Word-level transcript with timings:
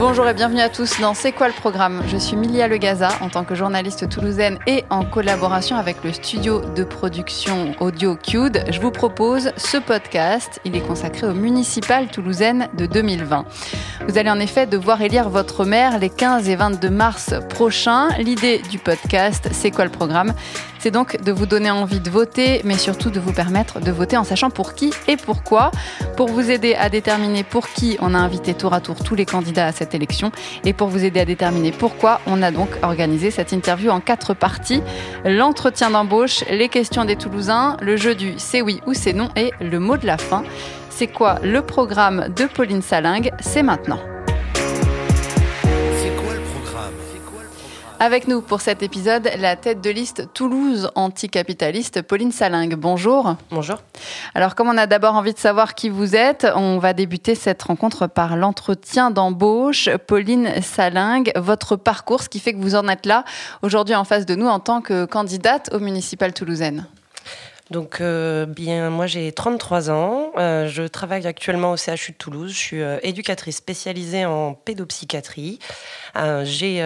Bonjour 0.00 0.26
et 0.26 0.32
bienvenue 0.32 0.62
à 0.62 0.70
tous 0.70 0.98
dans 0.98 1.12
C'est 1.12 1.30
quoi 1.30 1.46
le 1.46 1.52
programme 1.52 2.02
Je 2.08 2.16
suis 2.16 2.34
Milia 2.34 2.68
Legaza 2.68 3.10
en 3.20 3.28
tant 3.28 3.44
que 3.44 3.54
journaliste 3.54 4.08
toulousaine 4.08 4.58
et 4.66 4.82
en 4.88 5.04
collaboration 5.04 5.76
avec 5.76 6.02
le 6.02 6.14
studio 6.14 6.62
de 6.74 6.84
production 6.84 7.74
audio 7.80 8.16
Cube. 8.16 8.56
Je 8.70 8.80
vous 8.80 8.92
propose 8.92 9.52
ce 9.58 9.76
podcast. 9.76 10.58
Il 10.64 10.74
est 10.74 10.80
consacré 10.80 11.26
aux 11.26 11.34
municipales 11.34 12.08
toulousaines 12.08 12.70
de 12.78 12.86
2020. 12.86 13.44
Vous 14.08 14.16
allez 14.16 14.30
en 14.30 14.40
effet 14.40 14.66
devoir 14.66 15.02
élire 15.02 15.28
votre 15.28 15.66
maire 15.66 15.98
les 15.98 16.08
15 16.08 16.48
et 16.48 16.56
22 16.56 16.88
mars 16.88 17.34
prochains. 17.50 18.08
L'idée 18.16 18.62
du 18.70 18.78
podcast 18.78 19.50
C'est 19.52 19.70
quoi 19.70 19.84
le 19.84 19.90
programme 19.90 20.32
c'est 20.80 20.90
donc 20.90 21.22
de 21.22 21.30
vous 21.30 21.44
donner 21.44 21.70
envie 21.70 22.00
de 22.00 22.08
voter, 22.08 22.62
mais 22.64 22.78
surtout 22.78 23.10
de 23.10 23.20
vous 23.20 23.34
permettre 23.34 23.80
de 23.80 23.90
voter 23.90 24.16
en 24.16 24.24
sachant 24.24 24.48
pour 24.48 24.72
qui 24.72 24.94
et 25.08 25.18
pourquoi. 25.18 25.72
Pour 26.16 26.28
vous 26.28 26.50
aider 26.50 26.74
à 26.74 26.88
déterminer 26.88 27.44
pour 27.44 27.68
qui, 27.68 27.98
on 28.00 28.14
a 28.14 28.18
invité 28.18 28.54
tour 28.54 28.72
à 28.72 28.80
tour 28.80 28.96
tous 29.04 29.14
les 29.14 29.26
candidats 29.26 29.66
à 29.66 29.72
cette 29.72 29.89
élection. 29.94 30.32
Et 30.64 30.72
pour 30.72 30.88
vous 30.88 31.04
aider 31.04 31.20
à 31.20 31.24
déterminer 31.24 31.72
pourquoi, 31.72 32.20
on 32.26 32.42
a 32.42 32.50
donc 32.50 32.68
organisé 32.82 33.30
cette 33.30 33.52
interview 33.52 33.90
en 33.90 34.00
quatre 34.00 34.34
parties. 34.34 34.82
L'entretien 35.24 35.90
d'embauche, 35.90 36.44
les 36.50 36.68
questions 36.68 37.04
des 37.04 37.16
Toulousains, 37.16 37.76
le 37.80 37.96
jeu 37.96 38.14
du 38.14 38.34
c'est 38.36 38.62
oui 38.62 38.80
ou 38.86 38.94
c'est 38.94 39.12
non 39.12 39.28
et 39.36 39.52
le 39.60 39.78
mot 39.78 39.96
de 39.96 40.06
la 40.06 40.18
fin. 40.18 40.42
C'est 40.88 41.06
quoi 41.06 41.38
le 41.42 41.62
programme 41.62 42.28
de 42.36 42.44
Pauline 42.44 42.82
Salingue? 42.82 43.30
C'est 43.40 43.62
maintenant. 43.62 44.00
Avec 48.02 48.28
nous 48.28 48.40
pour 48.40 48.62
cet 48.62 48.82
épisode, 48.82 49.28
la 49.38 49.56
tête 49.56 49.82
de 49.82 49.90
liste 49.90 50.32
Toulouse 50.32 50.90
anticapitaliste, 50.94 52.00
Pauline 52.00 52.32
Salingue. 52.32 52.74
Bonjour. 52.74 53.36
Bonjour. 53.50 53.76
Alors, 54.34 54.54
comme 54.54 54.68
on 54.68 54.78
a 54.78 54.86
d'abord 54.86 55.16
envie 55.16 55.34
de 55.34 55.38
savoir 55.38 55.74
qui 55.74 55.90
vous 55.90 56.16
êtes, 56.16 56.46
on 56.56 56.78
va 56.78 56.94
débuter 56.94 57.34
cette 57.34 57.62
rencontre 57.62 58.06
par 58.06 58.36
l'entretien 58.36 59.10
d'embauche. 59.10 59.90
Pauline 60.06 60.62
Salingue, 60.62 61.30
votre 61.36 61.76
parcours, 61.76 62.22
ce 62.22 62.30
qui 62.30 62.40
fait 62.40 62.54
que 62.54 62.58
vous 62.58 62.74
en 62.74 62.88
êtes 62.88 63.04
là 63.04 63.26
aujourd'hui 63.60 63.94
en 63.94 64.04
face 64.04 64.24
de 64.24 64.34
nous 64.34 64.48
en 64.48 64.60
tant 64.60 64.80
que 64.80 65.04
candidate 65.04 65.68
au 65.74 65.78
municipal 65.78 66.32
toulousaine. 66.32 66.86
Donc, 67.70 68.00
euh, 68.00 68.46
bien, 68.46 68.90
moi 68.90 69.06
j'ai 69.06 69.30
33 69.30 69.90
ans. 69.90 70.32
Euh, 70.36 70.66
je 70.66 70.82
travaille 70.82 71.26
actuellement 71.26 71.70
au 71.70 71.76
CHU 71.76 72.12
de 72.12 72.16
Toulouse. 72.16 72.50
Je 72.50 72.56
suis 72.56 72.82
euh, 72.82 72.98
éducatrice 73.04 73.58
spécialisée 73.58 74.24
en 74.24 74.54
pédopsychiatrie. 74.54 75.60
j'ai 76.42 76.82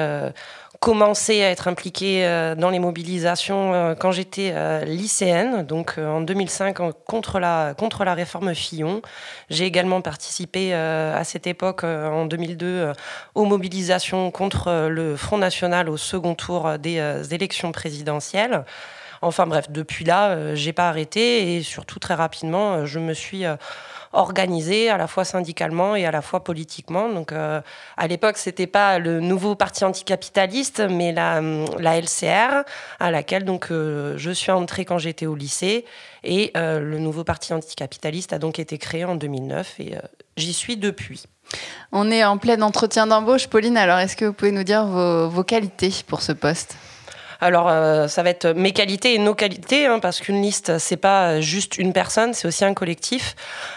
commencé 0.84 1.42
à 1.42 1.48
être 1.48 1.66
impliquée 1.66 2.26
euh, 2.26 2.54
dans 2.54 2.68
les 2.68 2.78
mobilisations 2.78 3.72
euh, 3.72 3.94
quand 3.94 4.12
j'étais 4.12 4.50
euh, 4.52 4.84
lycéenne, 4.84 5.64
donc 5.64 5.94
en 5.96 6.20
2005 6.20 6.76
contre 7.06 7.40
la, 7.40 7.72
contre 7.72 8.04
la 8.04 8.12
réforme 8.12 8.54
Fillon. 8.54 9.00
J'ai 9.48 9.64
également 9.64 10.02
participé 10.02 10.74
à 10.74 11.24
cette 11.24 11.46
époque, 11.46 11.84
en 11.84 12.26
2002, 12.26 12.92
aux 13.34 13.44
mobilisations 13.46 14.30
contre 14.30 14.88
le 14.88 15.16
Front 15.16 15.38
National 15.38 15.88
au 15.88 15.96
second 15.96 16.34
tour 16.34 16.78
des 16.78 16.98
élections 17.32 17.72
présidentielles. 17.72 18.64
Enfin 19.22 19.46
bref, 19.46 19.70
depuis 19.70 20.04
là, 20.04 20.54
j'ai 20.54 20.72
pas 20.72 20.88
arrêté 20.88 21.56
et 21.56 21.62
surtout 21.62 21.98
très 21.98 22.14
rapidement, 22.14 22.84
je 22.84 22.98
me 22.98 23.14
suis 23.14 23.44
organisé 24.14 24.88
à 24.88 24.96
la 24.96 25.06
fois 25.06 25.24
syndicalement 25.24 25.96
et 25.96 26.06
à 26.06 26.10
la 26.10 26.22
fois 26.22 26.42
politiquement. 26.42 27.08
Donc 27.08 27.32
euh, 27.32 27.60
à 27.96 28.06
l'époque, 28.06 28.36
c'était 28.36 28.66
pas 28.66 28.98
le 28.98 29.20
nouveau 29.20 29.54
parti 29.54 29.84
anticapitaliste, 29.84 30.80
mais 30.88 31.12
la, 31.12 31.40
la 31.78 32.00
LCR, 32.00 32.64
à 33.00 33.10
laquelle 33.10 33.44
donc 33.44 33.70
euh, 33.70 34.14
je 34.16 34.30
suis 34.30 34.52
entrée 34.52 34.84
quand 34.84 34.98
j'étais 34.98 35.26
au 35.26 35.34
lycée. 35.34 35.84
Et 36.22 36.52
euh, 36.56 36.80
le 36.80 36.98
nouveau 36.98 37.24
parti 37.24 37.52
anticapitaliste 37.52 38.32
a 38.32 38.38
donc 38.38 38.58
été 38.58 38.78
créé 38.78 39.04
en 39.04 39.14
2009 39.16 39.80
et 39.80 39.94
j'y 40.36 40.54
suis 40.54 40.76
depuis. 40.76 41.24
On 41.92 42.10
est 42.10 42.24
en 42.24 42.38
plein 42.38 42.60
entretien 42.62 43.06
d'embauche. 43.06 43.48
Pauline, 43.48 43.76
alors 43.76 43.98
est-ce 43.98 44.16
que 44.16 44.24
vous 44.24 44.32
pouvez 44.32 44.52
nous 44.52 44.64
dire 44.64 44.86
vos 44.86 45.44
qualités 45.44 45.92
pour 46.06 46.22
ce 46.22 46.32
poste? 46.32 46.76
Alors, 47.44 47.68
euh, 47.68 48.08
ça 48.08 48.22
va 48.22 48.30
être 48.30 48.48
mes 48.48 48.72
qualités 48.72 49.14
et 49.14 49.18
nos 49.18 49.34
qualités, 49.34 49.84
hein, 49.84 49.98
parce 49.98 50.20
qu'une 50.20 50.40
liste, 50.40 50.78
c'est 50.78 50.96
pas 50.96 51.42
juste 51.42 51.76
une 51.76 51.92
personne, 51.92 52.32
c'est 52.32 52.48
aussi 52.48 52.64
un 52.64 52.72
collectif. 52.72 53.36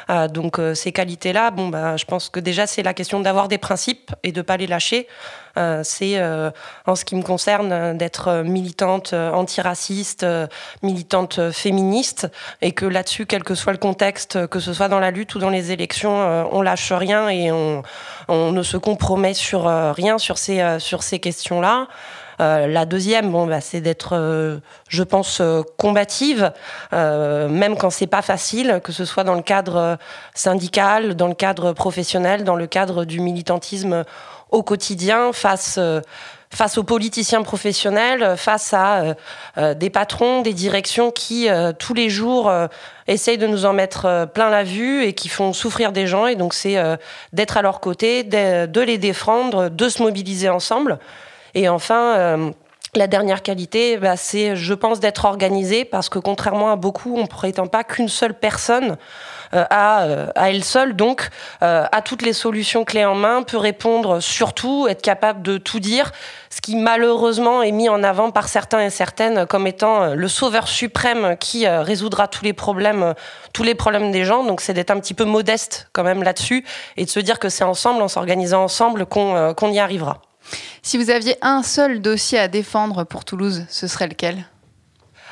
Euh, 0.09 0.29
donc, 0.29 0.57
euh, 0.57 0.73
ces 0.73 0.93
qualités-là, 0.93 1.51
bon, 1.51 1.67
bah, 1.67 1.97
je 1.97 2.05
pense 2.05 2.29
que 2.29 2.39
déjà, 2.39 2.65
c'est 2.65 2.81
la 2.81 2.93
question 2.93 3.19
d'avoir 3.19 3.49
des 3.49 3.57
principes 3.57 4.11
et 4.23 4.31
de 4.31 4.41
pas 4.41 4.55
les 4.55 4.67
lâcher. 4.67 5.07
c'est, 5.81 6.21
en 6.85 6.95
ce 6.95 7.03
qui 7.03 7.15
me 7.15 7.23
concerne, 7.23 7.97
d'être 7.97 8.43
militante 8.45 9.13
antiraciste, 9.13 10.23
militante 10.83 11.51
féministe, 11.51 12.27
et 12.61 12.73
que 12.73 12.85
là-dessus, 12.85 13.25
quel 13.25 13.43
que 13.43 13.55
soit 13.55 13.73
le 13.73 13.79
contexte, 13.79 14.45
que 14.49 14.59
ce 14.59 14.71
soit 14.71 14.87
dans 14.87 14.99
la 14.99 15.09
lutte 15.09 15.33
ou 15.33 15.39
dans 15.39 15.49
les 15.49 15.71
élections, 15.71 16.47
on 16.51 16.61
lâche 16.61 16.91
rien 16.91 17.27
et 17.29 17.51
on, 17.51 17.81
ne 18.29 18.61
se 18.61 18.77
compromet 18.77 19.33
sur 19.33 19.63
rien 19.95 20.19
sur 20.19 20.37
ces 20.37 21.19
questions-là. 21.19 21.87
Euh, 22.39 22.67
la 22.67 22.85
deuxième, 22.85 23.31
bon, 23.31 23.47
bah, 23.47 23.61
c'est 23.61 23.81
d'être, 23.81 24.15
euh, 24.15 24.59
je 24.89 25.03
pense, 25.03 25.39
euh, 25.41 25.63
combative, 25.77 26.51
même 26.91 27.77
quand 27.77 27.89
c'est 27.89 28.07
pas 28.07 28.21
facile, 28.21 28.79
que 28.83 28.91
ce 28.91 29.05
soit 29.05 29.23
dans 29.23 29.33
le 29.35 29.41
cadre 29.41 29.97
syndical, 30.33 31.15
dans 31.15 31.27
le 31.27 31.33
cadre 31.33 31.73
professionnel, 31.73 32.43
dans 32.43 32.55
le 32.55 32.67
cadre 32.67 33.05
du 33.05 33.19
militantisme 33.19 34.03
au 34.51 34.63
quotidien, 34.63 35.31
face 35.33 35.79
face 36.49 36.77
aux 36.77 36.83
politiciens 36.83 37.43
professionnels, 37.43 38.37
face 38.37 38.73
à 38.73 39.15
des 39.75 39.89
patrons, 39.89 40.41
des 40.41 40.53
directions 40.53 41.11
qui, 41.11 41.49
tous 41.77 41.93
les 41.93 42.09
jours, 42.09 42.51
essayent 43.07 43.37
de 43.37 43.47
nous 43.47 43.65
en 43.65 43.73
mettre 43.73 44.29
plein 44.33 44.49
la 44.49 44.63
vue 44.63 45.03
et 45.03 45.13
qui 45.13 45.27
font 45.27 45.51
souffrir 45.51 45.91
des 45.91 46.07
gens. 46.07 46.27
Et 46.27 46.35
donc, 46.35 46.53
c'est 46.53 46.77
d'être 47.33 47.57
à 47.57 47.61
leur 47.61 47.81
côté, 47.81 48.23
de, 48.23 48.81
les 48.81 48.97
défendre, 48.97 49.69
de 49.69 49.89
se 49.89 50.01
mobiliser 50.01 50.49
ensemble. 50.49 50.99
Et 51.55 51.69
enfin, 51.69 52.15
euh, 52.17 52.51
la 52.95 53.07
dernière 53.07 53.41
qualité, 53.41 53.97
bah, 53.97 54.17
c'est, 54.17 54.55
je 54.55 54.73
pense, 54.73 54.99
d'être 54.99 55.25
organisé, 55.25 55.85
parce 55.85 56.09
que 56.09 56.19
contrairement 56.19 56.71
à 56.71 56.75
beaucoup, 56.75 57.15
on 57.15 57.23
ne 57.23 57.27
prétend 57.27 57.67
pas 57.67 57.83
qu'une 57.83 58.09
seule 58.09 58.33
personne 58.33 58.97
euh, 59.53 59.63
euh, 59.71 60.27
à, 60.35 60.49
elle 60.49 60.63
seule, 60.63 60.95
donc, 60.95 61.29
à 61.61 62.01
toutes 62.01 62.21
les 62.21 62.33
solutions 62.33 62.83
clés 62.83 63.05
en 63.05 63.15
main, 63.15 63.43
peut 63.43 63.57
répondre 63.57 64.19
surtout, 64.19 64.87
être 64.89 65.01
capable 65.01 65.41
de 65.41 65.57
tout 65.57 65.79
dire, 65.79 66.11
ce 66.49 66.59
qui 66.59 66.75
malheureusement 66.75 67.61
est 67.61 67.71
mis 67.71 67.87
en 67.87 68.03
avant 68.03 68.31
par 68.31 68.49
certains 68.49 68.81
et 68.81 68.89
certaines 68.89 69.45
comme 69.45 69.67
étant 69.67 70.15
le 70.15 70.27
sauveur 70.27 70.67
suprême 70.67 71.37
qui 71.39 71.67
résoudra 71.67 72.27
tous 72.27 72.43
les 72.43 72.53
problèmes, 72.53 73.13
tous 73.53 73.63
les 73.63 73.75
problèmes 73.75 74.11
des 74.11 74.25
gens. 74.25 74.43
Donc, 74.43 74.59
c'est 74.59 74.73
d'être 74.73 74.91
un 74.91 74.99
petit 74.99 75.13
peu 75.13 75.23
modeste 75.23 75.89
quand 75.93 76.03
même 76.03 76.23
là-dessus 76.23 76.65
et 76.97 77.05
de 77.05 77.09
se 77.09 77.19
dire 77.19 77.39
que 77.39 77.49
c'est 77.49 77.63
ensemble, 77.63 78.01
en 78.01 78.07
s'organisant 78.07 78.63
ensemble, 78.63 79.05
qu'on 79.05 79.71
y 79.71 79.79
arrivera. 79.79 80.21
Si 80.81 80.97
vous 80.97 81.09
aviez 81.09 81.35
un 81.41 81.63
seul 81.63 82.01
dossier 82.01 82.39
à 82.39 82.47
défendre 82.47 83.03
pour 83.03 83.25
Toulouse, 83.25 83.65
ce 83.69 83.87
serait 83.87 84.07
lequel? 84.07 84.45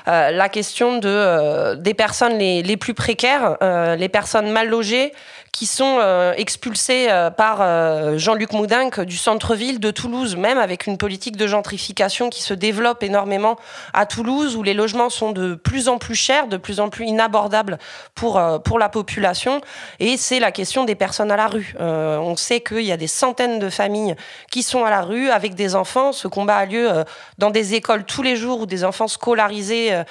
Euh, 0.07 0.29
la 0.29 0.49
question 0.49 0.99
euh, 1.03 1.75
des 1.75 1.93
personnes 1.93 2.37
les, 2.37 2.61
les 2.61 2.77
plus 2.77 2.93
précaires, 2.93 3.57
euh, 3.63 3.95
les 3.95 4.09
personnes 4.09 4.51
mal 4.51 4.69
logées, 4.69 5.13
qui 5.55 5.67
sont 5.67 5.99
euh, 6.01 6.33
expulsés 6.35 7.07
euh, 7.09 7.29
par 7.29 7.59
euh, 7.61 8.17
Jean-Luc 8.17 8.51
Moudinque 8.51 8.99
du 8.99 9.15
centre-ville 9.15 9.79
de 9.79 9.89
Toulouse, 9.89 10.35
même 10.35 10.57
avec 10.57 10.85
une 10.85 10.97
politique 10.97 11.37
de 11.37 11.47
gentrification 11.47 12.29
qui 12.29 12.43
se 12.43 12.53
développe 12.53 13.03
énormément 13.03 13.55
à 13.93 14.05
Toulouse, 14.05 14.57
où 14.57 14.63
les 14.63 14.73
logements 14.73 15.09
sont 15.09 15.31
de 15.31 15.55
plus 15.55 15.87
en 15.87 15.97
plus 15.97 16.15
chers, 16.15 16.47
de 16.47 16.57
plus 16.57 16.81
en 16.81 16.89
plus 16.89 17.05
inabordables 17.05 17.79
pour, 18.15 18.41
pour 18.65 18.79
la 18.79 18.89
population. 18.89 19.61
Et 20.01 20.17
c'est 20.17 20.41
la 20.41 20.51
question 20.51 20.83
des 20.83 20.95
personnes 20.95 21.31
à 21.31 21.37
la 21.37 21.47
rue. 21.47 21.73
on 21.79 22.35
sait 22.35 22.59
qu'il 22.59 22.81
y 22.81 22.91
a 22.91 22.97
des 22.97 23.07
centaines 23.07 23.57
de 23.59 23.69
familles 23.69 24.15
qui 24.51 24.61
sont 24.61 24.83
à 24.83 24.89
la 24.89 25.03
rue 25.03 25.29
avec 25.29 25.55
des 25.55 25.75
enfants. 25.75 26.11
Ce 26.11 26.27
combat 26.27 26.57
a 26.57 26.65
lieu 26.65 26.89
dans 27.37 27.49
des 27.49 27.75
écoles 27.75 28.03
tous 28.03 28.23
les 28.23 28.35
jours 28.35 28.61
où 28.61 28.65
des 28.65 28.83
enfants 28.83 29.07
scolarisés 29.07 30.01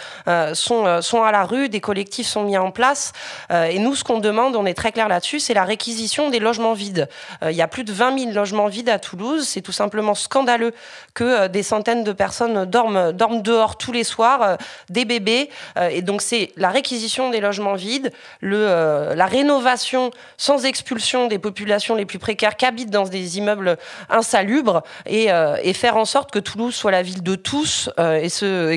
sont, 0.55 1.03
sont 1.03 1.23
à 1.23 1.33
la 1.33 1.45
rue, 1.45 1.69
des 1.69 1.81
collectifs 1.81 2.29
sont 2.29 2.45
mis 2.45 2.57
en 2.57 2.71
place. 2.71 3.13
et 3.51 3.79
nous, 3.79 3.95
ce 3.95 4.05
qu'on 4.05 4.21
demande, 4.21 4.57
on 4.57 4.65
est 4.65 4.75
très 4.75 4.93
clair 4.93 5.09
là-dessus, 5.09 5.34
c'est 5.41 5.55
la 5.55 5.65
réquisition 5.65 6.31
des 6.31 6.39
logements 6.39 6.73
vides. 6.73 7.09
Euh, 7.43 7.51
il 7.51 7.57
y 7.57 7.63
a 7.63 7.69
plus 7.69 7.85
de 7.85 7.93
20 7.93 8.19
000 8.19 8.33
logements 8.33 8.67
vides 8.67 8.89
à 8.89 8.99
Toulouse. 8.99 9.47
C'est 9.47 9.61
tout 9.61 9.73
simplement 9.73 10.15
scandaleux 10.15 10.73
que 11.15 11.25
euh, 11.25 11.49
des 11.49 11.63
centaines 11.63 12.05
de 12.05 12.13
personnes 12.13 12.65
dorment, 12.65 13.13
dorment 13.13 13.43
dehors 13.43 13.77
tous 13.77 13.93
les 13.93 14.05
soirs, 14.05 14.43
euh, 14.43 14.57
des 14.91 15.05
bébés. 15.05 15.51
et 15.91 16.03
donc, 16.03 16.23
c'est 16.23 16.53
la 16.57 16.69
réquisition 16.69 17.31
des 17.31 17.41
logements 17.41 17.75
vides, 17.75 18.13
le, 18.41 19.13
la 19.15 19.27
rénovation 19.27 20.11
sans 20.37 20.65
expulsion 20.65 21.27
des 21.27 21.39
populations 21.39 21.95
les 21.95 22.07
plus 22.07 22.19
précaires 22.19 22.57
qui 22.57 22.67
habitent 22.67 22.91
dans 22.91 23.05
des 23.05 23.39
immeubles 23.39 23.77
insalubres 24.11 24.83
et, 25.07 25.29
et 25.63 25.73
faire 25.73 25.97
en 25.97 26.05
sorte 26.05 26.31
que 26.31 26.39
Toulouse 26.39 26.75
soit 26.75 26.91
la 26.91 27.03
ville 27.03 27.23
de 27.23 27.35
tous 27.35 27.91
et, 27.99 28.29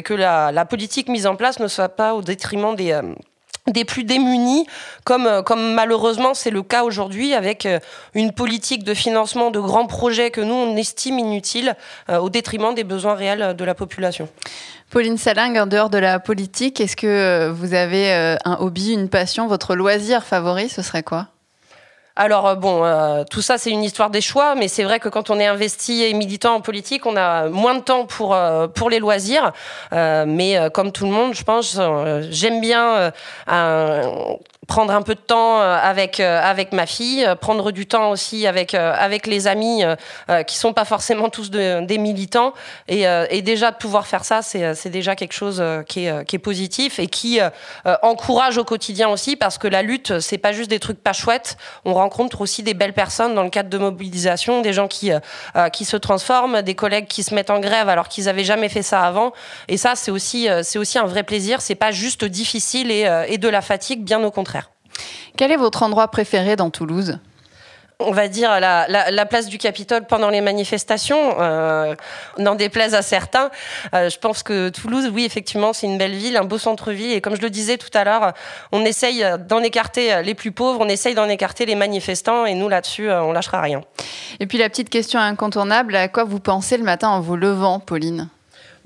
que 0.02 0.14
la 0.14 0.66
politique 0.66 1.10
mise 1.10 1.28
en 1.28 1.36
place 1.36 1.60
ne 1.60 1.68
soit 1.68 1.90
pas 1.90 2.14
au 2.14 2.22
détriment 2.22 2.76
des 2.76 3.00
des 3.68 3.86
plus 3.86 4.04
démunis, 4.04 4.66
comme, 5.04 5.28
euh, 5.28 5.42
comme 5.42 5.74
malheureusement 5.74 6.34
c'est 6.34 6.52
le 6.52 6.64
cas 6.64 6.84
aujourd'hui 6.84 7.34
avec 7.34 7.66
euh, 7.66 7.80
une 8.14 8.32
politique 8.32 8.84
de 8.84 8.94
financement 8.94 9.52
de 9.52 9.60
grands 9.60 9.88
projets 9.88 10.32
que 10.32 10.42
nous 10.42 10.54
on 10.54 10.76
estime 10.76 11.20
inutiles 11.20 11.76
euh, 12.10 12.18
au 12.18 12.30
détriment 12.30 12.74
des 12.74 12.84
besoins 12.84 13.16
réels 13.16 13.56
de 13.56 13.66
la 13.66 13.76
population. 13.76 14.30
Pauline 14.90 15.18
Saling, 15.18 15.60
en 15.60 15.68
dehors 15.68 15.90
de 15.90 15.98
la 15.98 16.20
politique, 16.20 16.80
est-ce 16.80 16.96
que 16.96 17.50
vous 17.50 17.74
avez 17.74 18.38
un 18.46 18.58
hobby, 18.62 18.94
une 18.94 19.10
passion, 19.10 19.46
votre 19.48 19.76
loisir 19.76 20.24
favori, 20.24 20.70
ce 20.70 20.82
serait 20.82 21.04
quoi? 21.04 21.28
Alors 22.18 22.56
bon, 22.58 22.84
tout 23.30 23.42
ça 23.42 23.58
c'est 23.58 23.72
une 23.72 23.84
histoire 23.84 24.10
des 24.10 24.22
choix, 24.22 24.56
mais 24.56 24.68
c'est 24.68 24.84
vrai 24.84 25.00
que 25.00 25.08
quand 25.08 25.30
on 25.30 25.40
est 25.40 25.46
investi 25.46 26.04
et 26.04 26.14
militant 26.14 26.56
en 26.56 26.62
politique, 26.62 27.06
on 27.06 27.16
a 27.16 27.48
moins 27.48 27.76
de 27.76 27.82
temps 27.82 28.06
pour 28.06 28.36
pour 28.74 28.90
les 28.90 29.00
loisirs. 29.00 29.54
mais 29.92 30.58
comme 30.74 30.92
tout 30.92 31.06
le 31.06 31.12
monde, 31.12 31.34
je 31.34 31.44
pense, 31.44 31.80
j'aime 32.30 32.60
bien 32.60 33.12
prendre 34.68 34.94
un 34.94 35.02
peu 35.02 35.16
de 35.16 35.20
temps 35.20 35.62
euh, 35.62 35.78
avec 35.82 36.20
euh, 36.20 36.42
avec 36.42 36.74
ma 36.74 36.86
fille, 36.86 37.26
euh, 37.26 37.36
prendre 37.36 37.72
du 37.72 37.88
temps 37.88 38.12
aussi 38.12 38.46
avec 38.46 38.74
avec 38.74 39.26
les 39.26 39.48
amis 39.48 39.84
qui 40.46 40.58
sont 40.58 40.74
pas 40.74 40.84
forcément 40.84 41.30
tous 41.30 41.50
des 41.50 41.98
militants. 41.98 42.54
Et, 42.88 43.04
et, 43.30 43.42
déjà 43.42 43.72
de 43.72 43.78
pouvoir 43.78 44.08
faire 44.08 44.26
ça, 44.26 44.42
c'est 44.42 44.76
c'est 44.76 44.90
déjà 44.90 45.16
quelque 45.16 45.34
chose 45.34 45.64
qui 45.88 46.06
est 46.06 46.26
qui 46.26 46.36
est 46.36 46.40
positif 46.40 47.00
et 47.00 47.08
qui 47.08 47.40
encourage 48.02 48.58
au 48.58 48.66
quotidien 48.66 49.08
aussi 49.10 49.36
parce 49.36 49.58
que 49.58 49.68
la 49.68 49.82
lutte 49.82 50.20
c'est 50.20 50.38
pas 50.38 50.52
juste 50.52 50.70
des 50.70 50.80
trucs 50.80 51.02
pas 51.02 51.14
chouettes, 51.14 51.58
on 51.86 51.94
rencontre 51.94 52.42
aussi 52.42 52.62
des 52.64 52.74
belles 52.74 52.94
personnes 52.94 53.36
dans 53.36 53.44
le 53.44 53.50
cadre 53.50 53.70
de 53.70 53.78
mobilisation, 53.78 54.62
des 54.62 54.74
gens 54.74 54.88
qui 54.88 55.12
qui 55.72 55.86
se 55.86 55.98
transforment, 55.98 56.62
des 56.62 56.76
collègues 56.76 57.08
qui 57.08 57.24
se 57.24 57.34
mettent 57.34 57.52
en 57.52 57.60
grève 57.60 57.88
alors 57.88 58.10
qu'ils 58.10 58.28
avaient 58.28 58.44
jamais 58.44 58.70
fait 58.70 58.84
ça 58.84 59.02
avant. 59.04 59.32
Et 59.70 59.78
ça 59.78 59.94
c'est 59.96 60.12
aussi 60.12 60.48
c'est 60.64 60.80
aussi 60.80 61.00
un 61.00 61.06
vrai 61.06 61.24
plaisir, 61.24 61.62
c'est 61.62 61.76
pas 61.76 61.92
juste 61.92 62.26
difficile 62.26 62.92
et, 62.92 63.08
et 63.30 63.38
de 63.38 63.48
la 63.48 63.62
fatigue, 63.62 64.04
bien 64.04 64.24
au 64.24 64.32
contraire. 64.32 64.57
Quel 65.38 65.52
est 65.52 65.58
votre 65.58 65.84
endroit 65.84 66.08
préféré 66.10 66.56
dans 66.56 66.72
Toulouse? 66.72 67.20
On 68.00 68.12
va 68.12 68.28
dire 68.28 68.60
la, 68.60 68.88
la, 68.88 69.26
place 69.26 69.48
du 69.48 69.58
Capitole 69.58 70.06
pendant 70.06 70.30
les 70.30 70.42
manifestations, 70.42 71.36
euh, 71.40 71.96
n'en 72.38 72.54
déplaise 72.54 72.94
à 72.94 73.02
certains. 73.02 73.50
Euh, 73.96 74.10
je 74.10 74.20
pense 74.20 74.44
que 74.44 74.70
Toulouse, 74.70 75.10
oui, 75.12 75.26
effectivement, 75.26 75.74
c'est 75.74 75.88
une 75.88 75.98
belle 75.98 76.14
ville, 76.14 76.38
un 76.38 76.44
beau 76.44 76.60
centre-ville. 76.60 77.14
Et 77.14 77.22
comme 77.22 77.36
je 77.36 77.42
le 77.42 77.50
disais 77.50 77.78
tout 77.78 77.90
à 77.96 78.04
l'heure, 78.04 78.34
on 78.72 78.86
essaye 78.86 79.26
d'en 79.48 79.64
écarter 79.64 80.22
les 80.22 80.36
plus 80.36 80.52
pauvres, 80.52 80.80
on 80.82 80.90
essaye 80.90 81.16
d'en 81.16 81.28
écarter 81.28 81.66
les 81.66 81.76
manifestants. 81.76 82.46
Et 82.46 82.54
nous, 82.54 82.70
là-dessus, 82.70 83.12
on 83.12 83.32
lâchera 83.32 83.62
rien. 83.62 83.82
Et 84.40 84.46
puis 84.46 84.60
la 84.60 84.70
petite 84.70 84.90
question 84.90 85.20
incontournable, 85.20 85.96
à 85.96 86.08
quoi 86.08 86.24
vous 86.24 86.40
pensez 86.40 86.78
le 86.78 86.84
matin 86.84 87.10
en 87.10 87.20
vous 87.20 87.36
levant, 87.36 87.80
Pauline? 87.80 88.30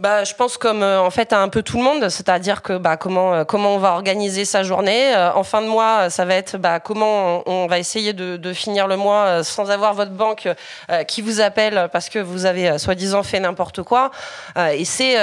Bah, 0.01 0.24
je 0.24 0.33
pense 0.33 0.57
comme 0.57 0.81
euh, 0.81 1.00
en 1.00 1.12
fait 1.12 1.31
à 1.31 1.39
un 1.39 1.48
peu 1.48 1.62
tout 1.62 1.77
le 1.77 1.83
monde, 1.83 2.09
c'est-à-dire 2.09 2.63
que 2.63 2.80
bah, 2.80 2.98
comment 2.98 3.36
euh, 3.36 3.44
comment 3.44 3.75
on 3.75 3.77
va 3.77 3.92
organiser 3.92 4.45
sa 4.45 4.63
journée. 4.63 5.15
Euh, 5.15 5.31
en 5.33 5.44
fin 5.44 5.62
de 5.62 5.68
mois, 5.68 6.09
ça 6.09 6.25
va 6.25 6.33
être 6.33 6.57
bah, 6.57 6.80
comment 6.80 7.44
on, 7.45 7.68
va 7.68 7.77
essayer 7.77 8.12
de, 8.12 8.53
finir 8.53 8.88
le 8.88 8.98
mois 8.98 9.44
sans 9.44 9.69
avoir 9.69 9.94
votre 9.94 10.12
banque 10.12 10.50
qui 11.07 11.21
vous 11.21 11.39
appelle 11.39 11.88
parce 11.94 12.09
que 12.09 12.18
vous 12.18 12.45
avez 12.45 12.77
soi-disant 12.80 13.24
fait 13.24 13.39
n'importe 13.39 13.83
quoi. 13.83 14.12
et 14.57 14.83
c'est 14.83 15.15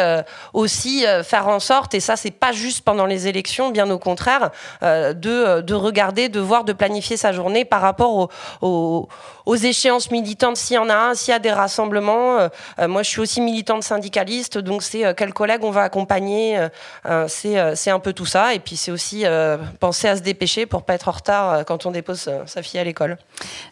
aussi 0.53 1.05
faire 1.25 1.49
en 1.49 1.61
sorte, 1.61 1.95
et 1.95 2.01
ça 2.01 2.17
c'est 2.17 2.31
pas 2.31 2.53
juste 2.53 2.85
pendant 2.85 3.05
les 3.07 3.27
élections, 3.27 3.71
bien 3.71 3.91
au 3.91 3.99
contraire, 3.99 4.51
de, 4.83 5.61
de 5.61 5.75
regarder, 5.75 6.29
de 6.29 6.41
voir, 6.41 6.65
de 6.65 6.73
planifier 6.73 7.17
sa 7.17 7.33
journée 7.33 7.65
par 7.65 7.81
rapport 7.81 8.31
aux, 8.63 9.09
aux 9.47 9.57
échéances 9.57 10.11
militantes 10.11 10.57
s'il 10.57 10.77
y 10.77 10.79
en 10.79 10.89
a 10.89 11.15
s'il 11.15 11.33
y 11.33 11.35
a 11.35 11.41
des 11.41 11.53
rassemblements. 11.53 12.49
moi, 12.81 13.03
je 13.03 13.09
suis 13.09 13.21
aussi 13.21 13.41
militante 13.41 13.83
syndicaliste 13.83 14.59
donc 14.69 14.83
c'est 14.83 15.05
euh, 15.05 15.15
quel 15.17 15.33
collègue 15.33 15.65
on 15.65 15.71
va 15.71 15.83
accompagner, 15.83 16.59
euh, 16.59 16.69
euh, 17.07 17.27
c'est 17.75 17.91
un 17.91 17.99
peu 17.99 18.13
tout 18.13 18.27
ça. 18.27 18.55
Et 18.55 18.61
puis 18.61 18.77
c'est 18.77 18.93
aussi 18.93 19.25
penser 19.81 20.09
à 20.09 20.17
se 20.17 20.23
dépêcher 20.23 20.67
pour 20.67 20.83
pas 20.83 20.95
être 20.95 21.09
en 21.09 21.13
retard 21.13 21.65
quand 21.65 21.87
on 21.87 21.91
dépose 21.91 22.31
sa 22.47 22.63
fille 22.63 22.79
à 22.79 22.85
l'école. 22.85 23.17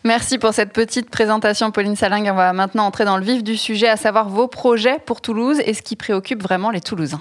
Merci 0.04 0.38
pour 0.38 0.52
cette 0.52 0.72
petite 0.72 1.10
présentation, 1.10 1.70
Pauline 1.70 1.96
Salingue. 1.96 2.28
On 2.30 2.34
va 2.34 2.52
maintenant 2.52 2.86
entrer 2.86 3.04
dans 3.04 3.16
le 3.16 3.24
vif 3.24 3.44
du 3.44 3.56
sujet, 3.56 3.88
à 3.88 3.96
savoir 3.96 4.28
vos 4.28 4.48
projets 4.48 4.98
pour 5.04 5.20
Toulouse 5.20 5.60
et 5.64 5.74
ce 5.74 5.82
qui 5.82 5.96
préoccupe 5.96 6.42
vraiment 6.42 6.70
les 6.70 6.80
Toulousains. 6.80 7.20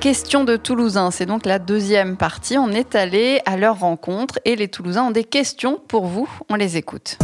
Question 0.00 0.42
de 0.42 0.56
Toulousains, 0.56 1.12
c'est 1.12 1.26
donc 1.26 1.46
la 1.46 1.60
deuxième 1.60 2.16
partie. 2.16 2.58
On 2.58 2.70
est 2.70 2.96
allé 2.96 3.40
à 3.46 3.56
leur 3.56 3.78
rencontre 3.78 4.40
et 4.44 4.56
les 4.56 4.66
Toulousains 4.66 5.04
ont 5.04 5.10
des 5.12 5.24
questions 5.24 5.80
pour 5.86 6.06
vous. 6.06 6.28
On 6.48 6.56
les 6.56 6.76
écoute. 6.76 7.18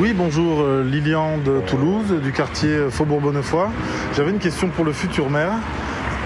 Oui, 0.00 0.14
bonjour, 0.16 0.62
euh, 0.62 0.82
Lilian 0.82 1.36
de 1.36 1.60
Toulouse, 1.66 2.14
du 2.22 2.32
quartier 2.32 2.88
Faubourg-Bonnefoy. 2.90 3.68
J'avais 4.16 4.30
une 4.30 4.38
question 4.38 4.68
pour 4.68 4.86
le 4.86 4.92
futur 4.92 5.28
maire. 5.28 5.52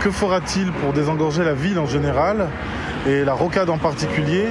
Que 0.03 0.11
fera-t-il 0.11 0.71
pour 0.71 0.93
désengorger 0.93 1.43
la 1.43 1.53
ville 1.53 1.79
en 1.79 1.87
général 1.87 2.49
et 3.09 3.25
la 3.25 3.35
rocade 3.35 3.69
en 3.69 3.77
particulier? 3.77 4.47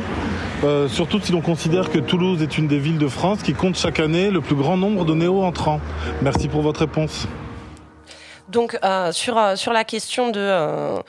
Euh, 0.66 0.90
surtout 0.90 1.20
si 1.22 1.32
l'on 1.32 1.42
considère 1.42 1.92
que 1.92 2.00
Toulouse 2.00 2.42
est 2.42 2.58
une 2.58 2.68
des 2.68 2.78
villes 2.78 2.98
de 2.98 3.08
France 3.08 3.42
qui 3.42 3.54
compte 3.54 3.78
chaque 3.78 4.02
année 4.02 4.32
le 4.32 4.42
plus 4.42 4.56
grand 4.56 4.76
nombre 4.76 5.06
de 5.06 5.14
néo-entrants. 5.14 5.80
Merci 6.22 6.50
pour 6.50 6.62
votre 6.62 6.82
réponse. 6.82 7.26
Donc 8.56 8.80
euh, 8.86 9.12
sur 9.12 9.58
sur 9.58 9.74
la 9.74 9.84
question 9.84 10.32
de 10.32 11.04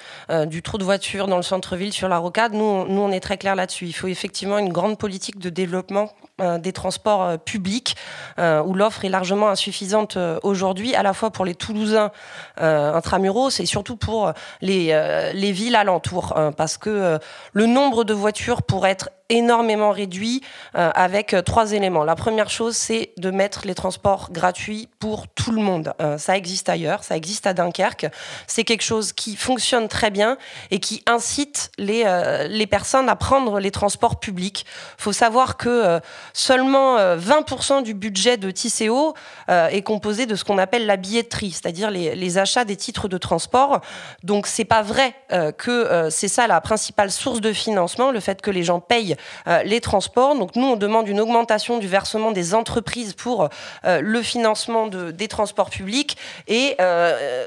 du 0.46 0.62
trou 0.62 0.78
de 0.78 0.84
voiture 0.84 1.28
dans 1.28 1.36
le 1.36 1.44
centre-ville 1.44 1.92
sur 1.92 2.08
la 2.08 2.18
rocade, 2.18 2.52
nous 2.52 2.88
nous 2.88 3.00
on 3.00 3.12
est 3.12 3.20
très 3.20 3.38
clair 3.38 3.54
là-dessus. 3.54 3.86
Il 3.86 3.92
faut 3.92 4.08
effectivement 4.08 4.58
une 4.58 4.72
grande 4.72 4.98
politique 4.98 5.38
de 5.38 5.48
développement 5.48 6.10
euh, 6.42 6.58
des 6.58 6.74
transports 6.74 7.22
euh, 7.22 7.36
publics 7.38 7.96
euh, 8.38 8.62
où 8.62 8.74
l'offre 8.74 9.06
est 9.06 9.08
largement 9.08 9.48
insuffisante 9.48 10.18
aujourd'hui, 10.42 10.94
à 10.94 11.02
la 11.02 11.14
fois 11.14 11.30
pour 11.30 11.46
les 11.46 11.54
Toulousains 11.54 12.10
intramuros 12.58 13.58
et 13.58 13.64
surtout 13.64 13.96
pour 13.96 14.32
les, 14.60 14.88
les 15.34 15.52
villes 15.52 15.76
alentours, 15.76 16.34
parce 16.56 16.76
que 16.76 17.18
le 17.52 17.66
nombre 17.66 18.04
de 18.04 18.12
voitures 18.12 18.62
pourrait 18.62 18.90
être 18.90 19.10
énormément 19.28 19.90
réduit 19.90 20.42
euh, 20.74 20.90
avec 20.94 21.34
euh, 21.34 21.42
trois 21.42 21.72
éléments. 21.72 22.04
La 22.04 22.14
première 22.14 22.50
chose, 22.50 22.76
c'est 22.76 23.10
de 23.16 23.30
mettre 23.30 23.66
les 23.66 23.74
transports 23.74 24.30
gratuits 24.30 24.88
pour 24.98 25.28
tout 25.28 25.50
le 25.50 25.60
monde. 25.60 25.92
Euh, 26.00 26.18
ça 26.18 26.36
existe 26.36 26.68
ailleurs, 26.68 27.02
ça 27.02 27.16
existe 27.16 27.46
à 27.46 27.52
Dunkerque. 27.52 28.06
C'est 28.46 28.64
quelque 28.64 28.82
chose 28.82 29.12
qui 29.12 29.36
fonctionne 29.36 29.88
très 29.88 30.10
bien 30.10 30.36
et 30.70 30.78
qui 30.78 31.02
incite 31.06 31.70
les, 31.78 32.04
les 32.48 32.66
personnes 32.66 33.08
à 33.08 33.16
prendre 33.16 33.58
les 33.60 33.70
transports 33.70 34.20
publics. 34.20 34.64
Il 34.98 35.02
faut 35.02 35.12
savoir 35.12 35.56
que 35.56 36.00
seulement 36.32 36.98
20% 37.16 37.82
du 37.82 37.94
budget 37.94 38.36
de 38.36 38.50
Tisséo 38.50 39.14
est 39.48 39.82
composé 39.82 40.26
de 40.26 40.34
ce 40.34 40.44
qu'on 40.44 40.58
appelle 40.58 40.86
la 40.86 40.96
billetterie, 40.96 41.52
c'est-à-dire 41.52 41.90
les, 41.90 42.14
les, 42.14 42.38
achats 42.38 42.64
des 42.64 42.76
titres 42.76 43.08
de 43.08 43.18
transport. 43.18 43.80
Donc 44.22 44.46
c'est 44.46 44.64
pas 44.64 44.82
vrai 44.82 45.14
que 45.58 46.08
c'est 46.10 46.28
ça 46.28 46.46
la 46.46 46.60
principale 46.60 47.10
source 47.10 47.40
de 47.40 47.52
financement, 47.52 48.10
le 48.10 48.20
fait 48.20 48.40
que 48.40 48.50
les 48.50 48.62
gens 48.62 48.80
payent 48.80 49.15
euh, 49.46 49.62
les 49.62 49.80
transports. 49.80 50.34
Donc 50.36 50.56
nous, 50.56 50.66
on 50.66 50.76
demande 50.76 51.08
une 51.08 51.20
augmentation 51.20 51.78
du 51.78 51.86
versement 51.86 52.32
des 52.32 52.54
entreprises 52.54 53.14
pour 53.14 53.48
euh, 53.84 54.00
le 54.02 54.22
financement 54.22 54.86
de, 54.86 55.10
des 55.10 55.28
transports 55.28 55.70
publics 55.70 56.16
et 56.48 56.76
euh, 56.80 57.46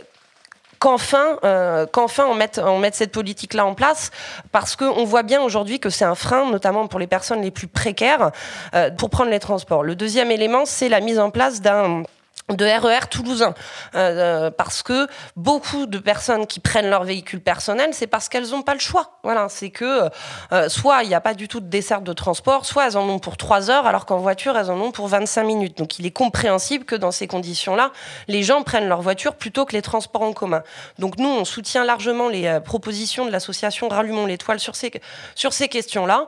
qu'enfin, 0.80 1.38
on 1.44 2.80
mette 2.80 2.96
cette 2.96 3.12
politique-là 3.12 3.66
en 3.66 3.74
place, 3.74 4.12
parce 4.54 4.78
qu'on 4.78 5.04
voit 5.04 5.24
bien 5.24 5.42
aujourd'hui 5.42 5.80
que 5.80 5.90
c'est 5.90 6.06
un 6.06 6.16
frein, 6.16 6.50
notamment 6.50 6.88
pour 6.88 7.00
les 7.00 7.08
personnes 7.08 7.42
les 7.42 7.52
plus 7.52 7.68
précaires, 7.68 8.32
pour 8.98 9.10
prendre 9.10 9.30
les 9.30 9.40
transports. 9.40 9.84
Le 9.84 9.96
deuxième 9.96 10.32
élément, 10.32 10.66
c'est 10.66 10.88
la 10.88 11.02
mise 11.02 11.20
en 11.20 11.32
place 11.32 11.60
d'un 11.60 12.04
de 12.50 12.66
RER 12.66 13.00
e 13.04 13.08
toulousain. 13.08 13.54
Euh, 13.96 14.48
euh, 14.48 14.52
parce 14.52 14.84
que 14.84 15.08
beaucoup 15.36 15.86
de 15.86 16.00
personnes 16.00 16.48
qui 16.48 16.60
prennent 16.60 16.90
leur 16.90 17.04
véhicule 17.04 17.42
personnel 17.42 17.90
c'est 17.94 18.08
parce 18.08 18.30
qu'elles 18.30 18.50
n'ont 18.50 18.62
pas 18.62 18.74
le 18.74 18.80
choix. 18.80 19.20
Voilà 19.24 19.50
c'est 19.50 19.70
que 19.70 20.10
euh, 20.52 20.70
soit 20.70 21.04
il 21.04 21.10
n'y 21.10 21.16
a 21.16 21.22
pas 21.22 21.34
du 21.34 21.48
tout 21.48 21.60
de 21.60 21.68
dessert 21.68 22.02
de 22.02 22.14
transport 22.14 22.66
soit 22.66 22.88
elles 22.88 22.98
en 22.98 23.08
ont 23.08 23.20
pour 23.20 23.38
3 23.38 23.70
heures 23.70 23.86
alors 23.86 24.06
qu'en 24.06 24.18
voiture 24.18 24.58
elles 24.58 24.72
en 24.72 24.80
ont 24.80 24.92
pour 24.92 25.08
25 25.08 25.44
minutes. 25.44 25.78
Donc 25.78 26.00
il 26.00 26.06
est 26.06 26.12
compréhensible 26.12 26.86
que 26.86 26.96
dans 26.96 27.12
ces 27.12 27.28
conditions 27.28 27.76
là 27.76 27.92
les 28.28 28.44
gens 28.44 28.64
prennent 28.64 28.88
leur 28.88 29.02
voiture 29.02 29.36
plutôt 29.36 29.66
que 29.66 29.74
les 29.74 29.82
transports 29.82 30.24
en 30.24 30.34
commun. 30.34 30.64
Donc 30.98 31.18
nous 31.18 31.30
on 31.30 31.46
soutient 31.46 31.86
largement 31.86 32.30
les 32.30 32.60
propositions 32.64 33.26
de 33.26 33.32
l'association 33.32 33.88
Rallumons 33.90 34.26
l'étoile 34.26 34.60
sur 34.60 34.76
ces 34.76 34.92
sur 35.36 35.54
ces 35.54 35.68
questions 35.68 36.06
là 36.06 36.28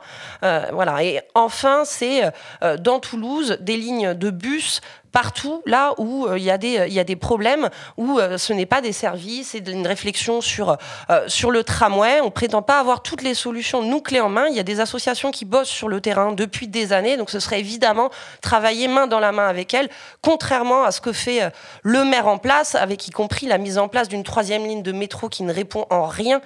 voilà. 0.72 1.04
Et 1.04 1.22
enfin 1.36 1.84
c'est 1.86 2.32
dans 2.80 3.00
Toulouse 3.00 3.58
des 3.60 3.78
lignes 3.78 4.14
de 4.14 4.30
bus 4.30 4.82
partout 5.12 5.62
là 5.66 5.94
où 5.98 6.26
euh, 6.26 6.38
il 6.38 6.44
y, 6.44 6.52
a 6.52 6.58
des, 6.58 6.88
y 6.90 7.00
a 7.00 7.04
des 7.04 7.16
problèmes, 7.16 7.70
où 7.98 8.20
euh, 8.20 8.38
ce 8.38 8.54
n'est 8.54 8.66
pas 8.66 8.82
des 8.82 8.92
services, 8.92 9.50
c'est 9.52 9.68
une 9.68 9.88
réflexion 9.88 10.42
sur, 10.42 10.78
euh, 11.10 11.24
sur 11.28 11.52
le 11.52 11.64
tramway. 11.64 12.22
On 12.22 12.32
prétend 12.32 12.62
pas 12.62 12.80
avoir 12.80 13.02
toutes 13.02 13.22
les 13.22 13.34
solutions, 13.34 13.82
nous, 13.82 14.02
clés 14.02 14.22
en 14.22 14.30
main. 14.30 14.48
Il 14.50 14.56
y 14.56 14.60
a 14.60 14.64
des 14.64 14.80
associations 14.80 15.32
qui 15.32 15.46
bossent 15.46 15.70
sur 15.70 15.90
le 15.90 16.02
terrain 16.02 16.32
depuis 16.32 16.68
des 16.68 16.94
années, 16.94 17.18
donc 17.18 17.30
ce 17.30 17.40
serait 17.40 17.60
évidemment 17.60 18.10
travailler 18.42 18.88
main 18.88 19.08
dans 19.08 19.20
la 19.20 19.32
main 19.32 19.48
avec 19.48 19.74
elles, 19.74 19.90
contrairement 20.22 20.84
à 20.84 20.92
ce 20.92 21.02
que 21.02 21.12
fait 21.12 21.52
le 21.84 22.04
maire 22.04 22.28
en 22.28 22.38
place, 22.38 22.76
avec 22.76 23.08
y 23.08 23.12
compris 23.12 23.46
la 23.48 23.58
mise 23.58 23.78
en 23.78 23.88
place 23.88 24.08
d'une 24.08 24.24
troisième 24.24 24.66
ligne 24.66 24.84
de 24.84 24.92
métro 24.92 25.30
qui 25.30 25.44
ne 25.44 25.54
répond 25.54 25.86
en 25.90 26.06
rien 26.06 26.42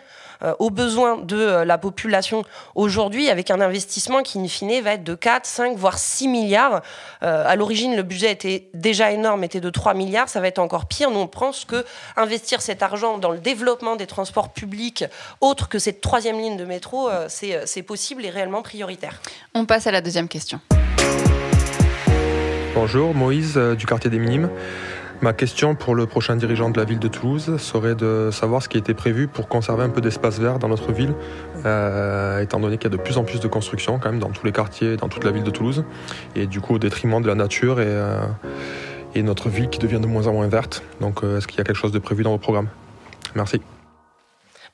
aux 0.59 0.69
besoins 0.69 1.17
de 1.17 1.63
la 1.63 1.77
population 1.77 2.43
aujourd'hui, 2.75 3.29
avec 3.29 3.51
un 3.51 3.61
investissement 3.61 4.21
qui, 4.21 4.39
in 4.39 4.47
fine, 4.47 4.81
va 4.81 4.93
être 4.93 5.03
de 5.03 5.15
4, 5.15 5.45
5, 5.45 5.77
voire 5.77 5.97
6 5.97 6.27
milliards. 6.27 6.81
à 7.21 7.55
l'origine, 7.55 7.95
le 7.95 8.03
budget 8.03 8.31
était 8.31 8.69
déjà 8.73 9.11
énorme, 9.11 9.43
était 9.43 9.61
de 9.61 9.69
3 9.69 9.93
milliards. 9.93 10.29
Ça 10.29 10.41
va 10.41 10.47
être 10.47 10.59
encore 10.59 10.85
pire. 10.85 11.11
Nous, 11.11 11.19
on 11.19 11.27
pense 11.27 11.65
que 11.65 11.85
investir 12.15 12.61
cet 12.61 12.83
argent 12.83 13.17
dans 13.17 13.31
le 13.31 13.39
développement 13.39 13.95
des 13.95 14.07
transports 14.07 14.49
publics, 14.49 15.05
autre 15.41 15.69
que 15.69 15.79
cette 15.79 16.01
troisième 16.01 16.39
ligne 16.39 16.57
de 16.57 16.65
métro, 16.65 17.09
c'est 17.27 17.83
possible 17.83 18.25
et 18.25 18.29
réellement 18.29 18.61
prioritaire. 18.61 19.21
On 19.53 19.65
passe 19.65 19.87
à 19.87 19.91
la 19.91 20.01
deuxième 20.01 20.27
question. 20.27 20.59
Bonjour, 22.75 23.15
Moïse 23.15 23.53
euh, 23.55 23.73
du 23.73 23.85
quartier 23.85 24.09
des 24.09 24.19
Minimes. 24.19 24.49
Ma 25.21 25.33
question 25.33 25.75
pour 25.75 25.95
le 25.95 26.05
prochain 26.05 26.35
dirigeant 26.35 26.69
de 26.69 26.77
la 26.77 26.85
ville 26.85 26.99
de 26.99 27.07
Toulouse 27.07 27.57
serait 27.57 27.95
de 27.95 28.29
savoir 28.31 28.61
ce 28.61 28.69
qui 28.69 28.77
été 28.77 28.93
prévu 28.93 29.27
pour 29.27 29.47
conserver 29.47 29.83
un 29.83 29.89
peu 29.89 30.01
d'espace 30.01 30.39
vert 30.39 30.59
dans 30.59 30.67
notre 30.67 30.91
ville, 30.91 31.13
euh, 31.65 32.41
étant 32.41 32.59
donné 32.59 32.77
qu'il 32.77 32.91
y 32.91 32.93
a 32.93 32.97
de 32.97 33.01
plus 33.01 33.17
en 33.17 33.23
plus 33.23 33.39
de 33.39 33.47
constructions 33.47 33.97
quand 33.97 34.11
même 34.11 34.19
dans 34.19 34.29
tous 34.29 34.45
les 34.45 34.51
quartiers, 34.51 34.97
dans 34.97 35.07
toute 35.07 35.23
la 35.23 35.31
ville 35.31 35.43
de 35.43 35.51
Toulouse, 35.51 35.83
et 36.35 36.47
du 36.47 36.61
coup 36.61 36.75
au 36.75 36.79
détriment 36.79 37.21
de 37.21 37.27
la 37.27 37.35
nature 37.35 37.79
et, 37.79 37.85
euh, 37.87 38.19
et 39.15 39.23
notre 39.23 39.49
ville 39.49 39.69
qui 39.69 39.79
devient 39.79 39.99
de 40.01 40.07
moins 40.07 40.27
en 40.27 40.33
moins 40.33 40.47
verte. 40.47 40.83
Donc 40.99 41.23
est-ce 41.23 41.47
qu'il 41.47 41.57
y 41.57 41.61
a 41.61 41.63
quelque 41.63 41.77
chose 41.77 41.93
de 41.93 41.99
prévu 41.99 42.23
dans 42.23 42.31
vos 42.31 42.37
programmes? 42.37 42.69
Merci 43.35 43.61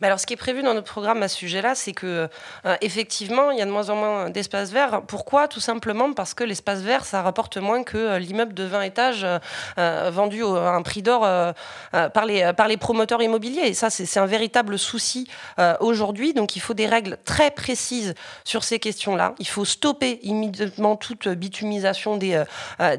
alors, 0.08 0.20
ce 0.20 0.26
qui 0.26 0.34
est 0.34 0.38
prévu 0.38 0.64
dans 0.64 0.74
notre 0.74 0.92
programme 0.92 1.22
à 1.22 1.28
ce 1.28 1.38
sujet-là, 1.38 1.76
c'est 1.76 1.92
que 1.92 2.28
euh, 2.66 2.76
effectivement, 2.82 3.52
il 3.52 3.60
y 3.60 3.62
a 3.62 3.66
de 3.66 3.72
moins 3.72 3.90
en 3.90 3.96
moins 3.96 4.30
d'espaces 4.30 4.72
verts. 4.72 5.04
Pourquoi? 5.08 5.48
Tout 5.48 5.60
simplement 5.60 6.14
parce 6.14 6.34
que 6.34 6.44
l'espace 6.44 6.80
vert, 6.80 7.06
ça 7.06 7.22
rapporte 7.22 7.58
moins 7.58 7.84
que 7.84 7.98
euh, 7.98 8.20
l'immeuble 8.20 8.54
de 8.54 8.64
20 8.64 8.82
étages 8.82 9.26
euh, 9.78 10.12
vendu 10.12 10.44
à 10.44 10.72
un 10.72 10.82
prix 10.82 11.02
d'or 11.02 11.22
par, 11.92 12.26
les, 12.26 12.52
par 12.54 12.68
les 12.68 12.78
promoteurs 12.78 13.22
immobiliers. 13.22 13.68
Et 13.68 13.74
ça, 13.74 13.90
c'est 13.90 14.20
un 14.20 14.26
véritable 14.26 14.80
souci 14.80 15.28
aujourd'hui. 15.80 16.34
Donc, 16.34 16.56
il 16.56 16.60
faut 16.60 16.74
des 16.74 16.88
règles 16.88 17.18
très 17.26 17.52
précises 17.52 18.14
sur 18.44 18.64
ces 18.64 18.80
questions-là. 18.80 19.36
Il 19.40 19.48
faut 19.48 19.66
stopper 19.66 20.20
immédiatement 20.24 20.96
toute 20.96 21.28
bitumisation 21.28 22.18
des, 22.18 22.44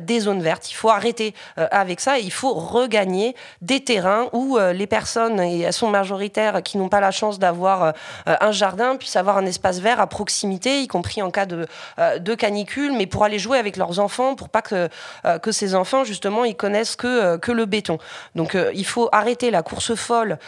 des 0.01 0.21
zones 0.21 0.43
vertes. 0.43 0.71
Il 0.71 0.75
faut 0.75 0.91
arrêter 0.91 1.35
avec 1.57 2.01
ça. 2.01 2.19
Et 2.19 2.23
il 2.23 2.33
faut 2.33 2.55
regagner 2.55 3.35
des 3.61 3.83
terrains 3.83 4.29
où 4.33 4.59
les 4.59 4.87
personnes, 4.87 5.41
et 5.41 5.61
elles 5.61 5.73
sont 5.73 5.91
majoritaires, 5.91 6.63
qui 6.63 6.79
n'ont 6.79 6.89
pas 6.93 7.01
la 7.01 7.11
chance 7.11 7.39
d'avoir 7.39 7.85
euh, 7.85 7.93
un 8.27 8.53
jardin 8.53 8.97
puissent 8.97 9.17
avoir 9.17 9.39
un 9.39 9.47
espace 9.47 9.81
vert 9.81 9.99
à 9.99 10.07
proximité, 10.07 10.83
y 10.83 10.89
compris 10.89 11.23
en 11.23 11.31
cas 11.31 11.47
de, 11.47 11.67
euh, 11.99 12.19
de 12.19 12.35
canicule, 12.35 12.93
mais 12.93 13.07
pour 13.07 13.25
aller 13.25 13.39
jouer 13.39 13.57
avec 13.57 13.79
leurs 13.79 13.99
enfants, 13.99 14.35
pour 14.35 14.51
pas 14.51 14.61
que, 14.61 14.91
euh, 15.25 15.39
que 15.39 15.53
ces 15.53 15.75
enfants, 15.75 16.05
justement, 16.05 16.45
ils 16.45 16.55
connaissent 16.55 16.95
que, 16.95 17.39
que 17.39 17.51
le 17.51 17.65
béton. 17.65 17.97
Donc, 18.35 18.59
il 18.75 18.85
faut 18.85 19.09
arrêter 19.11 19.51
la 19.51 19.63
course 19.63 19.95
folle 19.95 20.39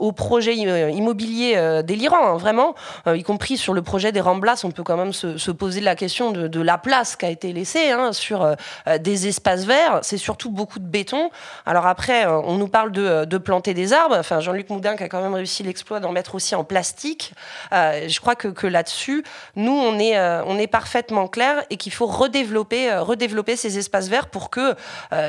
au 0.00 0.12
projet 0.12 0.54
immobilier 0.54 1.82
délirant, 1.84 2.26
hein, 2.26 2.36
vraiment, 2.38 2.74
y 3.06 3.22
compris 3.22 3.58
sur 3.58 3.74
le 3.74 3.82
projet 3.82 4.12
des 4.12 4.20
Ramblas, 4.20 4.62
on 4.64 4.70
peut 4.70 4.82
quand 4.82 4.96
même 4.96 5.12
se, 5.12 5.50
poser 5.50 5.80
la 5.80 5.94
question 5.94 6.30
de, 6.30 6.60
la 6.60 6.78
place 6.78 7.16
qui 7.16 7.26
a 7.26 7.30
été 7.30 7.52
laissée 7.52 7.90
hein, 7.90 8.12
sur 8.12 8.56
des 8.98 9.26
espaces 9.26 9.64
verts. 9.64 10.00
C'est 10.02 10.16
surtout 10.16 10.50
beaucoup 10.50 10.78
de 10.78 10.86
béton. 10.86 11.30
Alors 11.66 11.86
après, 11.86 12.26
on 12.26 12.56
nous 12.56 12.68
parle 12.68 12.92
de, 12.92 13.24
de 13.24 13.38
planter 13.38 13.74
des 13.74 13.92
arbres. 13.92 14.16
Enfin, 14.18 14.40
Jean-Luc 14.40 14.70
Moudin 14.70 14.96
qui 14.96 15.02
a 15.02 15.08
quand 15.08 15.20
même 15.20 15.34
réussi 15.34 15.65
l'exploit 15.66 16.00
d'en 16.00 16.12
mettre 16.12 16.34
aussi 16.34 16.54
en 16.54 16.64
plastique. 16.64 17.32
Euh, 17.72 18.08
je 18.08 18.20
crois 18.20 18.34
que, 18.34 18.66
là-dessus, 18.66 19.24
nous, 19.54 19.72
on 19.72 19.98
est, 19.98 20.16
euh, 20.16 20.42
on 20.46 20.58
est 20.58 20.66
parfaitement 20.66 21.28
clair 21.28 21.62
et 21.70 21.76
qu'il 21.76 21.92
faut 21.92 22.06
redévelopper, 22.06 22.90
euh, 22.90 23.02
redévelopper 23.02 23.56
ces 23.56 23.78
espaces 23.78 24.08
verts 24.08 24.28
pour 24.28 24.50
que 24.50 24.74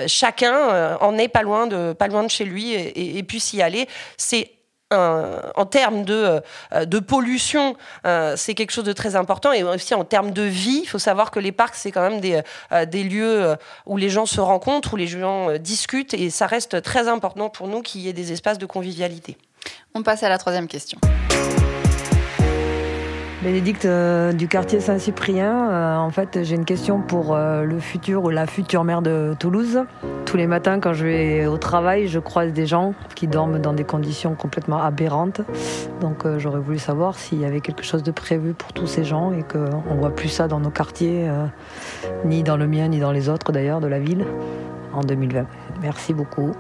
chacun 0.08 0.98
en 1.02 1.18
ait 1.18 1.28
pas 1.28 1.42
loin 1.42 1.68
de, 1.68 1.94
pas 1.94 2.08
loin 2.08 2.24
de 2.24 2.30
chez 2.30 2.46
lui 2.46 2.74
et, 2.74 3.24
puisse 3.24 3.54
y 3.54 3.62
aller. 3.62 3.88
C'est 4.18 4.52
en 4.92 5.66
termes 5.66 6.06
de, 6.06 6.42
de 6.86 7.00
pollution, 7.00 7.76
c'est 8.36 8.54
quelque 8.54 8.72
chose 8.72 8.84
de 8.84 8.94
très 8.94 9.16
important. 9.16 9.52
Et 9.52 9.64
aussi 9.64 9.94
en 9.94 10.06
termes 10.06 10.32
de 10.32 10.44
vie, 10.44 10.82
il 10.84 10.88
faut 10.88 11.00
savoir 11.00 11.32
que 11.32 11.40
les 11.40 11.52
parcs, 11.52 11.76
c'est 11.76 11.92
quand 11.92 12.10
même 12.10 12.22
des, 12.22 12.42
des 12.88 13.04
lieux 13.04 13.56
où 13.86 13.98
les 13.98 14.10
gens 14.10 14.26
se 14.26 14.40
rencontrent, 14.40 14.94
où 14.94 14.98
les 14.98 15.08
gens 15.08 15.58
discutent. 15.58 16.14
Et 16.14 16.30
ça 16.30 16.48
reste 16.48 16.82
très 16.82 17.08
important 17.08 17.50
pour 17.50 17.68
nous 17.68 17.82
qu'il 17.82 18.02
y 18.02 18.10
ait 18.10 18.14
des 18.14 18.32
espaces 18.32 18.58
de 18.58 18.66
convivialité. 18.66 19.38
On 19.98 20.04
passe 20.04 20.22
à 20.22 20.30
la 20.30 20.38
troisième 20.38 20.68
question. 20.68 21.00
Bénédicte 23.42 23.86
euh, 23.86 24.32
du 24.32 24.48
quartier 24.48 24.80
Saint-Cyprien. 24.80 25.72
Euh, 25.72 25.96
en 25.96 26.12
fait, 26.12 26.44
j'ai 26.44 26.54
une 26.54 26.66
question 26.66 27.02
pour 27.02 27.34
euh, 27.34 27.64
le 27.64 27.80
futur 27.80 28.24
ou 28.24 28.30
la 28.30 28.46
future 28.46 28.84
maire 28.84 29.02
de 29.02 29.34
Toulouse. 29.40 29.86
Tous 30.26 30.38
les 30.38 30.46
matins, 30.46 30.80
quand 30.80 30.94
je 30.94 31.04
vais 31.04 31.46
au 31.48 31.58
travail, 31.58 32.08
je 32.08 32.20
croise 32.20 32.54
des 32.54 32.68
gens 32.68 32.94
qui 33.16 33.26
dorment 33.26 33.58
dans 33.58 33.74
des 33.74 33.86
conditions 33.86 34.36
complètement 34.36 34.84
aberrantes. 34.84 35.42
Donc, 36.00 36.28
j'aurais 36.38 36.60
voulu 36.60 36.78
savoir 36.78 37.18
s'il 37.18 37.42
y 37.42 37.46
avait 37.46 37.62
quelque 37.62 37.84
chose 37.84 38.04
de 38.04 38.12
prévu 38.12 38.54
pour 38.54 38.74
tous 38.74 38.86
ces 38.86 39.04
gens 39.04 39.32
et 39.32 39.42
qu'on 39.42 39.96
ne 39.96 40.00
voit 40.00 40.16
plus 40.16 40.30
ça 40.30 40.48
dans 40.48 40.60
nos 40.60 40.70
quartiers, 40.70 41.28
ni 42.24 42.44
dans 42.44 42.58
le 42.58 42.68
mien, 42.68 42.88
ni 42.88 43.00
dans 43.00 43.12
les 43.12 43.30
autres 43.30 43.52
d'ailleurs 43.52 43.82
de 43.82 43.88
la 43.88 43.98
ville, 43.98 44.26
en 44.94 45.02
2020. 45.02 45.48
Merci 45.82 46.14
beaucoup. 46.14 46.52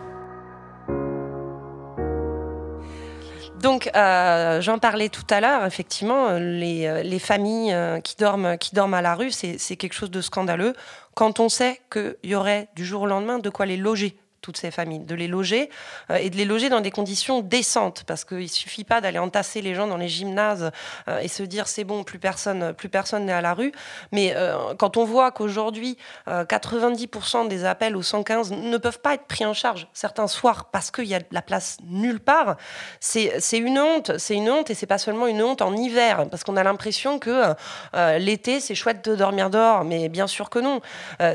Donc, 3.61 3.89
euh, 3.95 4.61
j'en 4.61 4.77
parlais 4.77 5.09
tout 5.09 5.25
à 5.29 5.41
l'heure, 5.41 5.65
effectivement, 5.65 6.33
les, 6.33 6.85
euh, 6.85 7.01
les 7.01 7.19
familles 7.19 7.73
euh, 7.73 7.99
qui, 7.99 8.15
dorment, 8.15 8.57
qui 8.57 8.75
dorment 8.75 8.93
à 8.93 9.01
la 9.01 9.15
rue, 9.15 9.31
c'est 9.31 9.57
quelque 9.75 9.93
chose 9.93 10.11
de 10.11 10.21
scandaleux 10.21 10.73
quand 11.15 11.39
on 11.39 11.49
sait 11.49 11.81
qu'il 11.91 12.15
y 12.23 12.35
aurait 12.35 12.69
du 12.75 12.85
jour 12.85 13.01
au 13.03 13.07
lendemain 13.07 13.39
de 13.39 13.49
quoi 13.49 13.65
les 13.65 13.77
loger 13.77 14.15
toutes 14.41 14.57
ces 14.57 14.71
familles, 14.71 14.99
de 14.99 15.15
les 15.15 15.27
loger 15.27 15.69
euh, 16.11 16.15
et 16.15 16.29
de 16.29 16.37
les 16.37 16.45
loger 16.45 16.69
dans 16.69 16.81
des 16.81 16.91
conditions 16.91 17.41
décentes, 17.41 18.03
parce 18.05 18.23
qu'il 18.23 18.49
suffit 18.49 18.83
pas 18.83 19.01
d'aller 19.01 19.19
entasser 19.19 19.61
les 19.61 19.75
gens 19.75 19.87
dans 19.87 19.97
les 19.97 20.07
gymnases 20.07 20.71
euh, 21.07 21.19
et 21.19 21.27
se 21.27 21.43
dire 21.43 21.67
c'est 21.67 21.83
bon, 21.83 22.03
plus 22.03 22.19
personne, 22.19 22.73
plus 22.73 22.89
personne 22.89 23.25
n'est 23.25 23.33
à 23.33 23.41
la 23.41 23.53
rue. 23.53 23.71
Mais 24.11 24.33
euh, 24.35 24.73
quand 24.75 24.97
on 24.97 25.05
voit 25.05 25.31
qu'aujourd'hui 25.31 25.97
90% 26.27 27.47
des 27.47 27.65
appels 27.65 27.95
au 27.95 28.01
115 28.01 28.51
ne 28.51 28.77
peuvent 28.77 28.99
pas 28.99 29.13
être 29.13 29.25
pris 29.25 29.45
en 29.45 29.53
charge 29.53 29.87
certains 29.93 30.27
soirs 30.27 30.65
parce 30.65 30.91
qu'il 30.91 31.05
y 31.05 31.15
a 31.15 31.19
de 31.19 31.25
la 31.31 31.41
place 31.41 31.77
nulle 31.83 32.19
part, 32.19 32.57
c'est 32.99 33.39
une 33.53 33.79
honte, 33.79 34.17
c'est 34.17 34.35
une 34.35 34.49
honte 34.49 34.69
et 34.69 34.73
c'est 34.73 34.85
pas 34.85 34.97
seulement 34.97 35.27
une 35.27 35.41
honte 35.41 35.61
en 35.61 35.75
hiver, 35.75 36.27
parce 36.29 36.43
qu'on 36.43 36.57
a 36.57 36.63
l'impression 36.63 37.19
que 37.19 37.53
l'été 38.17 38.59
c'est 38.59 38.75
chouette 38.75 39.03
de 39.05 39.15
dormir 39.15 39.49
dehors, 39.49 39.83
mais 39.83 40.09
bien 40.09 40.27
sûr 40.27 40.49
que 40.49 40.59
non. 40.59 40.81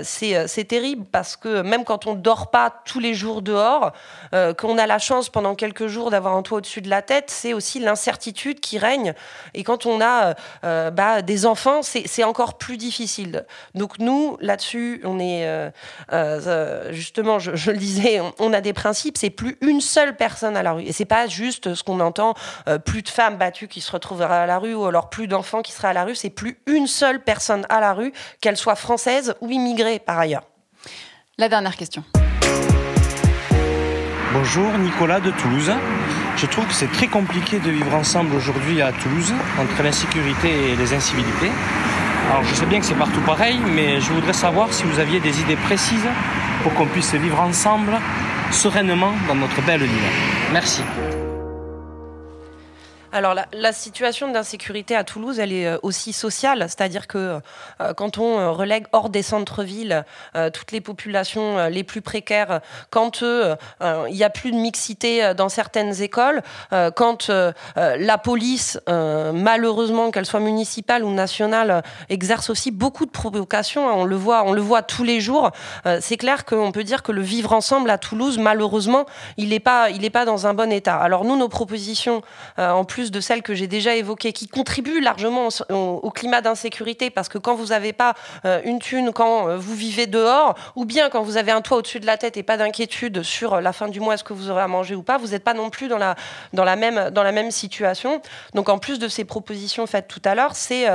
c'est 0.03 0.65
terrible 0.69 1.05
parce 1.11 1.37
que 1.37 1.63
même 1.63 1.85
quand 1.85 2.07
on 2.07 2.15
dort 2.15 2.51
pas 2.51 2.71
tous 2.85 3.01
les 3.03 3.15
jours 3.15 3.43
dehors, 3.43 3.93
euh, 4.35 4.55
qu'on 4.55 4.79
a 4.79 4.87
la 4.87 4.99
chance 4.99 5.29
pendant 5.29 5.55
quelques 5.55 5.89
jours 5.89 6.11
d'avoir 6.11 6.35
un 6.35 6.43
toit 6.43 6.59
au-dessus 6.59 6.81
de 6.81 6.89
la 6.89 7.03
tête, 7.03 7.31
c'est 7.31 7.53
aussi 7.53 7.81
l'incertitude 7.81 8.61
qui 8.61 8.79
règne. 8.79 9.13
Et 9.55 9.65
quand 9.65 9.85
on 9.85 10.01
a 10.01 10.29
euh, 10.29 10.35
euh, 10.65 10.91
bah, 10.91 11.23
des 11.23 11.45
enfants, 11.45 11.81
c'est 11.83 12.25
encore 12.25 12.57
plus 12.57 12.77
difficile. 12.77 13.45
Donc 13.75 13.99
nous, 13.99 14.39
là-dessus, 14.41 15.03
on 15.05 15.19
est 15.19 15.73
justement, 16.91 17.39
je, 17.39 17.71
le 17.71 17.77
disais, 17.77 18.21
on, 18.39 18.53
a 18.53 18.61
des 18.61 18.73
principes. 18.73 19.19
C'est 19.19 19.31
plus 19.31 19.59
une 19.61 19.81
seule 19.81 20.17
personne 20.17 20.57
à 20.57 20.63
la 20.63 20.73
rue. 20.73 20.85
Et 20.85 20.93
c'est 20.93 21.05
pas 21.05 21.27
juste 21.27 21.75
ce 21.75 21.83
qu'on 21.83 22.01
entend, 22.01 22.35
plus 22.85 23.03
de 23.03 23.09
femmes 23.09 23.37
battues 23.37 23.69
qui 23.69 23.81
se 23.81 23.91
retrouveraient 23.91 24.37
à 24.37 24.47
la 24.47 24.59
rue 24.59 24.75
ou 24.75 24.85
alors 24.85 25.11
plus 25.11 25.27
d'enfants 25.27 25.63
qui 25.63 25.73
seraient 25.73 25.89
à 25.89 25.93
la 25.93 26.05
rue. 26.05 26.15
C'est 26.15 26.31
plus 26.31 26.59
une 26.67 26.87
seule 26.87 27.23
personne 27.23 27.67
à 27.69 27.81
la 27.81 27.93
rue, 27.93 28.13
qu'elle 28.41 28.57
soit 28.57 28.77
française 28.77 29.35
ou 29.41 29.51
immigrée 29.51 29.99
par 29.99 30.19
ailleurs. 30.19 30.45
La 31.39 31.49
dernière 31.49 31.77
question. 31.77 32.05
Bonjour, 34.35 34.79
Nicolas 34.79 35.21
de 35.21 35.31
Toulouse. 35.31 35.71
Je 36.37 36.47
trouve 36.47 36.67
que 36.67 36.73
c'est 36.73 36.91
très 36.91 37.07
compliqué 37.07 37.59
de 37.59 37.71
vivre 37.71 37.95
ensemble 37.95 38.35
aujourd'hui 38.35 38.81
à 38.81 38.91
Toulouse, 38.91 39.35
entre 39.61 39.83
l'insécurité 39.83 40.73
et 40.73 40.77
les 40.77 40.95
incivilités. 40.95 41.51
Alors 42.31 42.43
je 42.45 42.55
sais 42.55 42.65
bien 42.65 42.81
que 42.81 42.87
c'est 42.87 42.95
partout 42.95 43.21
pareil, 43.21 43.59
mais 43.75 44.01
je 44.01 44.11
voudrais 44.11 44.33
savoir 44.33 44.73
si 44.73 44.85
vous 44.85 44.99
aviez 44.99 45.21
des 45.21 45.41
idées 45.41 45.57
précises 45.57 46.09
pour 46.63 46.73
qu'on 46.73 46.87
puisse 46.87 47.15
vivre 47.15 47.41
ensemble 47.41 47.99
sereinement 48.51 49.13
dans 49.29 49.35
notre 49.35 49.61
belle 49.63 49.83
ville. 49.83 50.11
Merci. 50.51 50.83
Alors 53.15 53.35
la, 53.35 53.73
situation 53.75 54.33
d'insécurité 54.33 54.97
à 54.97 55.05
Toulouse, 55.05 55.39
elle 55.39 55.53
est 55.53 55.67
euh, 55.67 55.77
aussi 55.83 56.15
sociale, 56.15 56.61
c'est-à-dire 56.61 57.07
que 57.07 57.41
euh, 57.81 57.93
quand 57.93 58.17
on 58.17 58.39
euh, 58.39 58.51
relègue 58.51 58.87
hors 58.93 59.11
des 59.11 59.23
centres-villes 59.23 60.05
toutes 60.55 60.73
les 60.73 60.81
populations 60.81 61.67
les 61.67 61.85
plus 61.85 62.01
précaires, 62.01 62.61
quand 62.91 63.23
il 63.23 64.15
n'y 64.15 64.25
a 64.25 64.31
plus 64.31 64.51
de 64.51 64.57
mixité 64.57 65.33
dans 65.37 65.49
certaines 65.49 66.01
écoles, 66.01 66.43
quand 66.95 67.31
la 67.77 68.19
police, 68.19 68.81
malheureusement 68.87 70.11
qu'elle 70.11 70.27
soit 70.27 70.41
municipale 70.41 71.05
ou 71.05 71.13
nationale, 71.13 71.83
exerce 72.09 72.51
aussi 72.51 72.71
beaucoup 72.71 73.05
de 73.05 73.11
provocations, 73.11 73.89
hein, 73.89 73.95
on 73.95 74.05
le 74.05 74.17
voit, 74.17 74.45
on 74.45 74.53
le 74.53 74.61
voit 74.61 74.83
tous 74.83 75.05
les 75.05 75.21
jours. 75.21 75.51
c'est 76.01 76.17
clair 76.17 76.45
qu'on 76.45 76.73
peut 76.73 76.85
dire 76.85 77.03
que 77.03 77.13
le 77.13 77.23
vivre 77.23 77.53
ensemble 77.53 77.91
à 77.91 77.99
Toulouse, 77.99 78.39
malheureusement, 78.39 79.05
il 79.37 79.51
n'est 79.51 79.61
pas, 79.61 79.89
pas 80.13 80.25
dans 80.25 80.47
un 80.47 80.55
bon 80.55 80.73
état. 80.73 80.97
Alors 80.97 81.25
nous, 81.25 81.37
nos 81.37 81.49
propositions, 81.49 82.23
en 82.57 82.85
plus 82.85 83.02
de 83.11 83.21
celles 83.21 83.43
que 83.43 83.55
j'ai 83.55 83.67
déjà 83.67 83.95
évoquées, 83.95 84.33
qui 84.33 84.49
contribuent 84.49 85.01
largement 85.01 85.49
au, 85.71 86.11
climat 86.11 86.41
d'insécurité, 86.41 87.11
parce 87.11 87.29
que 87.29 87.39
quand 87.39 87.55
vous 87.55 87.67
n'avez 87.67 87.93
pas 87.93 88.15
euh, 88.45 88.61
une 88.65 88.79
thune, 88.79 89.13
quand 89.13 89.49
euh, 89.49 89.57
vous 89.57 89.75
vivez 89.75 90.07
dehors, 90.07 90.55
ou 90.77 90.85
bien 90.85 91.11
quand 91.11 91.23
vous 91.23 91.37
avez 91.37 91.53
un 91.53 91.61
toit 91.61 91.79
au-dessus 91.79 92.01
de 92.01 92.07
la 92.07 92.17
tête 92.17 92.37
et 92.37 92.43
pas 92.43 92.57
d'inquiétude 92.57 93.23
sur 93.23 93.61
la 93.61 93.73
fin 93.73 93.89
du 93.89 94.01
mois, 94.01 94.15
est-ce 94.15 94.25
que 94.25 94.33
vous 94.33 94.51
aurez 94.51 94.63
à 94.63 94.69
manger 94.69 94.95
ou 94.95 95.03
pas, 95.03 95.19
vous 95.19 95.29
n'êtes 95.29 95.45
pas 95.45 95.55
non 95.55 95.71
plus 95.71 95.89
dans 95.89 95.99
la, 95.99 96.17
dans, 96.53 96.65
la 96.65 96.77
même, 96.77 97.11
dans 97.11 97.23
la 97.23 97.33
même 97.33 97.51
situation. 97.51 98.21
Donc 98.55 98.69
en 98.69 98.79
plus 98.79 98.99
de 98.99 99.09
ces 99.09 99.25
propositions 99.25 99.87
faites 99.87 100.09
tout 100.09 100.23
à 100.25 100.35
l'heure, 100.35 100.55
c'est 100.55 100.87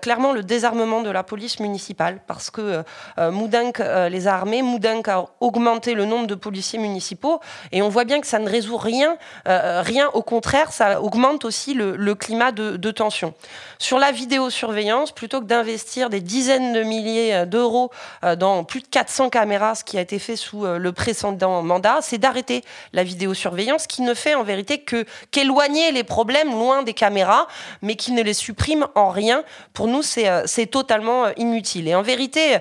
clairement 0.00 0.32
le 0.32 0.42
désarmement 0.42 1.02
de 1.02 1.10
la 1.10 1.22
police 1.22 1.60
municipale, 1.60 2.20
parce 2.26 2.50
que 2.50 2.82
Moudank 3.18 3.80
les 4.10 4.28
a 4.28 4.34
armés, 4.34 4.62
Moudank 4.62 5.08
a 5.08 5.26
augmenté 5.40 5.94
le 5.94 6.04
nombre 6.04 6.26
de 6.26 6.34
policiers 6.34 6.78
municipaux, 6.78 7.40
et 7.72 7.82
on 7.82 7.88
voit 7.88 8.04
bien 8.04 8.20
que 8.20 8.26
ça 8.26 8.38
ne 8.38 8.48
résout 8.48 8.76
rien, 8.76 9.16
rien 9.46 10.08
au 10.14 10.22
contraire, 10.22 10.72
ça 10.72 11.00
augmente 11.00 11.41
aussi 11.44 11.74
le, 11.74 12.14
climat 12.14 12.52
de, 12.52 12.90
tension. 12.90 13.34
Sur 13.78 13.98
la 13.98 14.12
vidéosurveillance, 14.12 15.12
plutôt 15.12 15.40
que 15.40 15.46
d'investir 15.46 16.10
des 16.10 16.20
dizaines 16.20 16.72
de 16.72 16.82
milliers 16.82 17.34
euh, 17.34 17.46
d'euros 17.46 17.90
euh, 18.24 18.36
dans 18.36 18.64
plus 18.64 18.80
de 18.80 18.86
400 18.86 19.30
caméras, 19.30 19.74
ce 19.74 19.84
qui 19.84 19.98
a 19.98 20.00
été 20.00 20.18
fait 20.18 20.36
sous 20.36 20.64
euh, 20.64 20.78
le 20.78 20.92
précédent 20.92 21.62
mandat, 21.62 21.98
c'est 22.00 22.18
d'arrêter 22.18 22.62
la 22.92 23.04
vidéosurveillance 23.04 23.86
qui 23.86 24.02
ne 24.02 24.14
fait 24.14 24.34
en 24.34 24.42
vérité 24.42 24.78
que 24.78 25.04
qu'éloigner 25.30 25.92
les 25.92 26.04
problèmes 26.04 26.50
loin 26.50 26.82
des 26.82 26.94
caméras, 26.94 27.46
mais 27.80 27.96
qui 27.96 28.12
ne 28.12 28.22
les 28.22 28.34
supprime 28.34 28.86
en 28.94 29.10
rien. 29.10 29.44
Pour 29.72 29.88
nous, 29.88 30.02
c'est 30.02 30.66
totalement 30.70 31.26
inutile. 31.36 31.88
Et 31.88 31.94
en 31.94 32.02
vérité, 32.02 32.58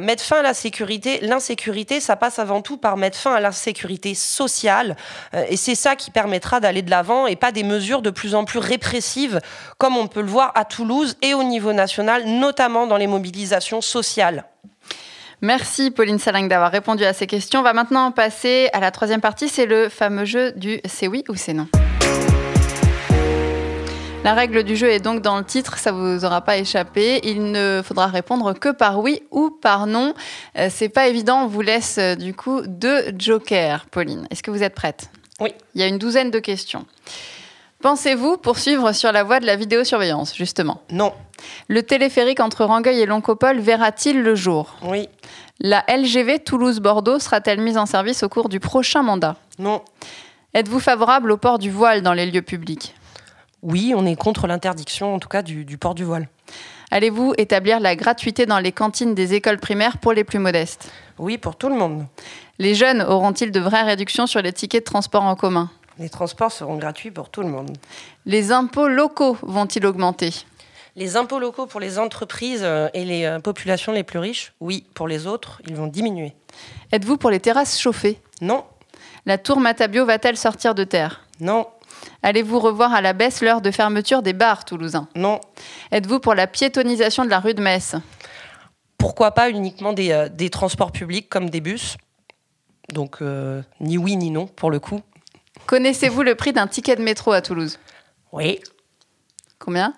mettre 0.00 0.22
fin 0.22 0.38
à 0.38 0.42
la 0.42 0.54
sécurité, 0.54 1.20
l'insécurité, 1.22 2.00
ça 2.00 2.16
passe 2.16 2.38
avant 2.38 2.62
tout 2.62 2.76
par 2.76 2.96
mettre 2.96 3.18
fin 3.18 3.34
à 3.34 3.40
l'insécurité 3.40 4.14
sociale. 4.14 4.96
et 5.48 5.56
c'est 5.56 5.74
ça 5.74 5.96
qui 5.96 6.10
permettra 6.10 6.60
d'aller 6.60 6.82
de 6.82 6.90
l'avant 6.90 7.26
et 7.26 7.36
pas 7.36 7.52
des 7.52 7.62
mesures 7.62 8.02
de 8.02 8.10
plus 8.16 8.34
en 8.34 8.44
plus 8.44 8.58
répressives, 8.58 9.40
comme 9.78 9.96
on 9.96 10.08
peut 10.08 10.22
le 10.22 10.26
voir 10.26 10.50
à 10.56 10.64
Toulouse 10.64 11.16
et 11.22 11.34
au 11.34 11.44
niveau 11.44 11.72
national, 11.72 12.24
notamment 12.24 12.88
dans 12.88 12.96
les 12.96 13.06
mobilisations 13.06 13.80
sociales. 13.80 14.44
Merci 15.42 15.90
Pauline 15.90 16.18
Saling 16.18 16.48
d'avoir 16.48 16.72
répondu 16.72 17.04
à 17.04 17.12
ces 17.12 17.26
questions. 17.26 17.60
On 17.60 17.62
va 17.62 17.74
maintenant 17.74 18.10
passer 18.10 18.70
à 18.72 18.80
la 18.80 18.90
troisième 18.90 19.20
partie, 19.20 19.48
c'est 19.48 19.66
le 19.66 19.90
fameux 19.90 20.24
jeu 20.24 20.52
du 20.52 20.80
c'est 20.86 21.06
oui 21.06 21.22
ou 21.28 21.34
c'est 21.34 21.52
non. 21.52 21.68
La 24.24 24.34
règle 24.34 24.64
du 24.64 24.74
jeu 24.74 24.90
est 24.90 24.98
donc 24.98 25.22
dans 25.22 25.38
le 25.38 25.44
titre, 25.44 25.78
ça 25.78 25.92
vous 25.92 26.24
aura 26.24 26.40
pas 26.40 26.56
échappé. 26.56 27.20
Il 27.22 27.52
ne 27.52 27.80
faudra 27.84 28.08
répondre 28.08 28.54
que 28.54 28.70
par 28.70 28.98
oui 28.98 29.22
ou 29.30 29.50
par 29.50 29.86
non. 29.86 30.14
Euh, 30.58 30.68
c'est 30.68 30.88
pas 30.88 31.06
évident, 31.06 31.44
on 31.44 31.46
vous 31.46 31.60
laisse 31.60 31.98
euh, 31.98 32.16
du 32.16 32.34
coup 32.34 32.62
deux 32.66 33.12
jokers. 33.16 33.86
Pauline, 33.88 34.26
est-ce 34.30 34.42
que 34.42 34.50
vous 34.50 34.64
êtes 34.64 34.74
prête? 34.74 35.10
Oui. 35.38 35.52
Il 35.76 35.80
y 35.80 35.84
a 35.84 35.86
une 35.86 35.98
douzaine 35.98 36.32
de 36.32 36.40
questions. 36.40 36.86
Pensez-vous 37.82 38.38
poursuivre 38.38 38.92
sur 38.92 39.12
la 39.12 39.22
voie 39.22 39.38
de 39.38 39.46
la 39.46 39.56
vidéosurveillance, 39.56 40.34
justement? 40.34 40.80
Non. 40.90 41.12
Le 41.68 41.82
téléphérique 41.82 42.40
entre 42.40 42.64
Rangueil 42.64 43.00
et 43.00 43.06
Loncopole 43.06 43.58
verra-t-il 43.58 44.22
le 44.22 44.34
jour? 44.34 44.76
Oui. 44.82 45.08
La 45.60 45.84
LGV 45.88 46.40
Toulouse-Bordeaux 46.40 47.18
sera-t-elle 47.18 47.60
mise 47.60 47.78
en 47.78 47.86
service 47.86 48.22
au 48.22 48.28
cours 48.28 48.48
du 48.48 48.60
prochain 48.60 49.02
mandat? 49.02 49.36
Non. 49.58 49.82
Êtes-vous 50.54 50.80
favorable 50.80 51.30
au 51.32 51.36
port 51.36 51.58
du 51.58 51.70
voile 51.70 52.02
dans 52.02 52.14
les 52.14 52.26
lieux 52.26 52.42
publics? 52.42 52.94
Oui, 53.62 53.92
on 53.96 54.06
est 54.06 54.16
contre 54.16 54.46
l'interdiction, 54.46 55.14
en 55.14 55.18
tout 55.18 55.28
cas, 55.28 55.42
du, 55.42 55.64
du 55.64 55.76
port 55.76 55.94
du 55.94 56.04
voile. 56.04 56.28
Allez-vous 56.90 57.34
établir 57.36 57.80
la 57.80 57.96
gratuité 57.96 58.46
dans 58.46 58.58
les 58.58 58.72
cantines 58.72 59.14
des 59.14 59.34
écoles 59.34 59.58
primaires 59.58 59.98
pour 59.98 60.12
les 60.12 60.24
plus 60.24 60.38
modestes? 60.38 60.90
Oui, 61.18 61.36
pour 61.36 61.56
tout 61.56 61.68
le 61.68 61.74
monde. 61.74 62.06
Les 62.58 62.74
jeunes 62.74 63.02
auront-ils 63.02 63.50
de 63.50 63.60
vraies 63.60 63.82
réductions 63.82 64.26
sur 64.26 64.40
les 64.40 64.52
tickets 64.52 64.86
de 64.86 64.90
transport 64.90 65.24
en 65.24 65.34
commun? 65.34 65.70
Les 65.98 66.08
transports 66.08 66.52
seront 66.52 66.76
gratuits 66.76 67.10
pour 67.10 67.30
tout 67.30 67.42
le 67.42 67.48
monde. 67.48 67.76
Les 68.24 68.52
impôts 68.52 68.88
locaux 68.88 69.36
vont-ils 69.42 69.84
augmenter? 69.86 70.32
Les 70.96 71.16
impôts 71.16 71.38
locaux 71.38 71.66
pour 71.66 71.80
les 71.80 71.98
entreprises 71.98 72.62
euh, 72.62 72.88
et 72.94 73.04
les 73.04 73.24
euh, 73.24 73.38
populations 73.38 73.92
les 73.92 74.02
plus 74.02 74.18
riches, 74.18 74.54
oui. 74.60 74.86
Pour 74.94 75.08
les 75.08 75.26
autres, 75.26 75.60
ils 75.66 75.76
vont 75.76 75.86
diminuer. 75.86 76.32
Êtes-vous 76.90 77.18
pour 77.18 77.30
les 77.30 77.40
terrasses 77.40 77.78
chauffées? 77.78 78.18
Non. 78.40 78.64
La 79.26 79.36
tour 79.36 79.60
Matabio 79.60 80.06
va-t-elle 80.06 80.38
sortir 80.38 80.74
de 80.74 80.84
terre? 80.84 81.26
Non. 81.38 81.66
Allez-vous 82.22 82.58
revoir 82.58 82.94
à 82.94 83.02
la 83.02 83.12
baisse 83.12 83.42
l'heure 83.42 83.60
de 83.60 83.70
fermeture 83.70 84.22
des 84.22 84.32
bars 84.32 84.64
toulousains 84.64 85.08
Non. 85.14 85.40
Êtes-vous 85.92 86.18
pour 86.18 86.34
la 86.34 86.46
piétonisation 86.46 87.26
de 87.26 87.30
la 87.30 87.40
rue 87.40 87.52
de 87.52 87.62
Metz? 87.62 87.96
Pourquoi 88.96 89.32
pas 89.32 89.50
uniquement 89.50 89.92
des, 89.92 90.12
euh, 90.12 90.48
transports 90.48 90.92
publics 90.92 91.28
comme 91.28 91.50
des 91.50 91.60
bus? 91.60 91.98
Donc 92.90 93.18
ni 93.80 93.98
oui 93.98 94.16
ni 94.16 94.30
non 94.30 94.46
pour 94.46 94.70
le 94.70 94.78
coup. 94.78 95.00
Connaissez-vous 95.66 96.22
le 96.22 96.34
prix 96.34 96.52
d'un 96.52 96.66
ticket 96.66 96.96
de 96.96 97.02
métro 97.02 97.32
à 97.32 97.40
Toulouse? 97.40 97.78
Oui. 98.32 98.60
Combien? 99.58 99.94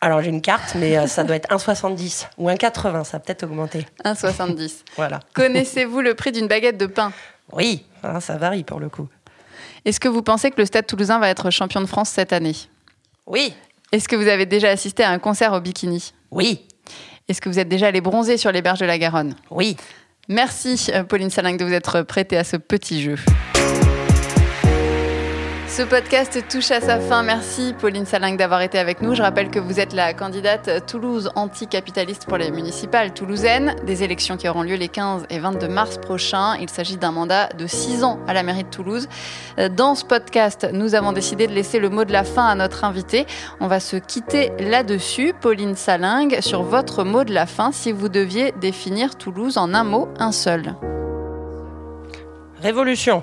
Alors 0.00 0.20
j'ai 0.20 0.28
une 0.28 0.42
carte, 0.42 0.74
mais 0.74 0.98
euh, 0.98 1.06
ça 1.06 1.24
doit 1.24 1.36
être 1.36 1.48
1,70 1.48 2.26
ou 2.36 2.48
1,80, 2.50 3.04
ça 3.04 3.16
a 3.16 3.20
peut-être 3.20 3.44
augmenté. 3.44 3.86
1,70. 4.04 4.82
voilà. 4.96 5.20
Connaissez-vous 5.34 6.00
le 6.00 6.14
prix 6.14 6.32
d'une 6.32 6.48
baguette 6.48 6.76
de 6.76 6.86
pain? 6.86 7.12
Oui, 7.52 7.84
hein, 8.02 8.20
ça 8.20 8.36
varie 8.36 8.62
pour 8.62 8.78
le 8.78 8.88
coup. 8.88 9.08
Est-ce 9.84 10.00
que 10.00 10.08
vous 10.08 10.22
pensez 10.22 10.50
que 10.50 10.60
le 10.60 10.66
Stade 10.66 10.86
toulousain 10.86 11.18
va 11.18 11.30
être 11.30 11.50
champion 11.50 11.80
de 11.80 11.86
France 11.86 12.10
cette 12.10 12.32
année? 12.32 12.56
Oui. 13.26 13.54
Est-ce 13.92 14.08
que 14.08 14.16
vous 14.16 14.28
avez 14.28 14.44
déjà 14.44 14.68
assisté 14.68 15.02
à 15.02 15.10
un 15.10 15.18
concert 15.18 15.52
au 15.52 15.60
bikini? 15.60 16.12
Oui. 16.30 16.66
Est-ce 17.28 17.40
que 17.40 17.48
vous 17.48 17.58
êtes 17.58 17.68
déjà 17.68 17.86
allé 17.86 18.00
bronzer 18.00 18.36
sur 18.36 18.52
les 18.52 18.62
berges 18.62 18.80
de 18.80 18.86
la 18.86 18.98
Garonne? 18.98 19.34
Oui. 19.50 19.76
Merci 20.28 20.90
euh, 20.92 21.04
Pauline 21.04 21.30
Saling 21.30 21.56
de 21.56 21.64
vous 21.64 21.72
être 21.72 22.02
prêtée 22.02 22.36
à 22.36 22.44
ce 22.44 22.56
petit 22.56 23.00
jeu. 23.00 23.16
Ce 25.76 25.82
podcast 25.82 26.42
touche 26.48 26.70
à 26.70 26.80
sa 26.80 26.98
fin. 26.98 27.22
Merci 27.22 27.74
Pauline 27.78 28.06
Saling 28.06 28.38
d'avoir 28.38 28.62
été 28.62 28.78
avec 28.78 29.02
nous. 29.02 29.14
Je 29.14 29.20
rappelle 29.20 29.50
que 29.50 29.58
vous 29.58 29.78
êtes 29.78 29.92
la 29.92 30.14
candidate 30.14 30.86
Toulouse 30.86 31.30
anticapitaliste 31.34 32.24
pour 32.24 32.38
les 32.38 32.50
municipales 32.50 33.12
toulousaines, 33.12 33.76
des 33.84 34.02
élections 34.02 34.38
qui 34.38 34.48
auront 34.48 34.62
lieu 34.62 34.76
les 34.76 34.88
15 34.88 35.26
et 35.28 35.38
22 35.38 35.68
mars 35.68 35.98
prochains. 35.98 36.56
Il 36.56 36.70
s'agit 36.70 36.96
d'un 36.96 37.12
mandat 37.12 37.50
de 37.50 37.66
6 37.66 38.04
ans 38.04 38.18
à 38.26 38.32
la 38.32 38.42
mairie 38.42 38.64
de 38.64 38.70
Toulouse. 38.70 39.06
Dans 39.72 39.94
ce 39.94 40.06
podcast, 40.06 40.66
nous 40.72 40.94
avons 40.94 41.12
décidé 41.12 41.46
de 41.46 41.52
laisser 41.52 41.78
le 41.78 41.90
mot 41.90 42.06
de 42.06 42.12
la 42.12 42.24
fin 42.24 42.46
à 42.46 42.54
notre 42.54 42.84
invité. 42.84 43.26
On 43.60 43.66
va 43.66 43.78
se 43.78 43.96
quitter 43.96 44.52
là-dessus. 44.58 45.34
Pauline 45.38 45.76
Saling, 45.76 46.40
sur 46.40 46.62
votre 46.62 47.04
mot 47.04 47.22
de 47.22 47.34
la 47.34 47.44
fin, 47.44 47.70
si 47.70 47.92
vous 47.92 48.08
deviez 48.08 48.52
définir 48.52 49.16
Toulouse 49.16 49.58
en 49.58 49.74
un 49.74 49.84
mot, 49.84 50.08
un 50.18 50.32
seul. 50.32 50.74
Révolution. 52.62 53.22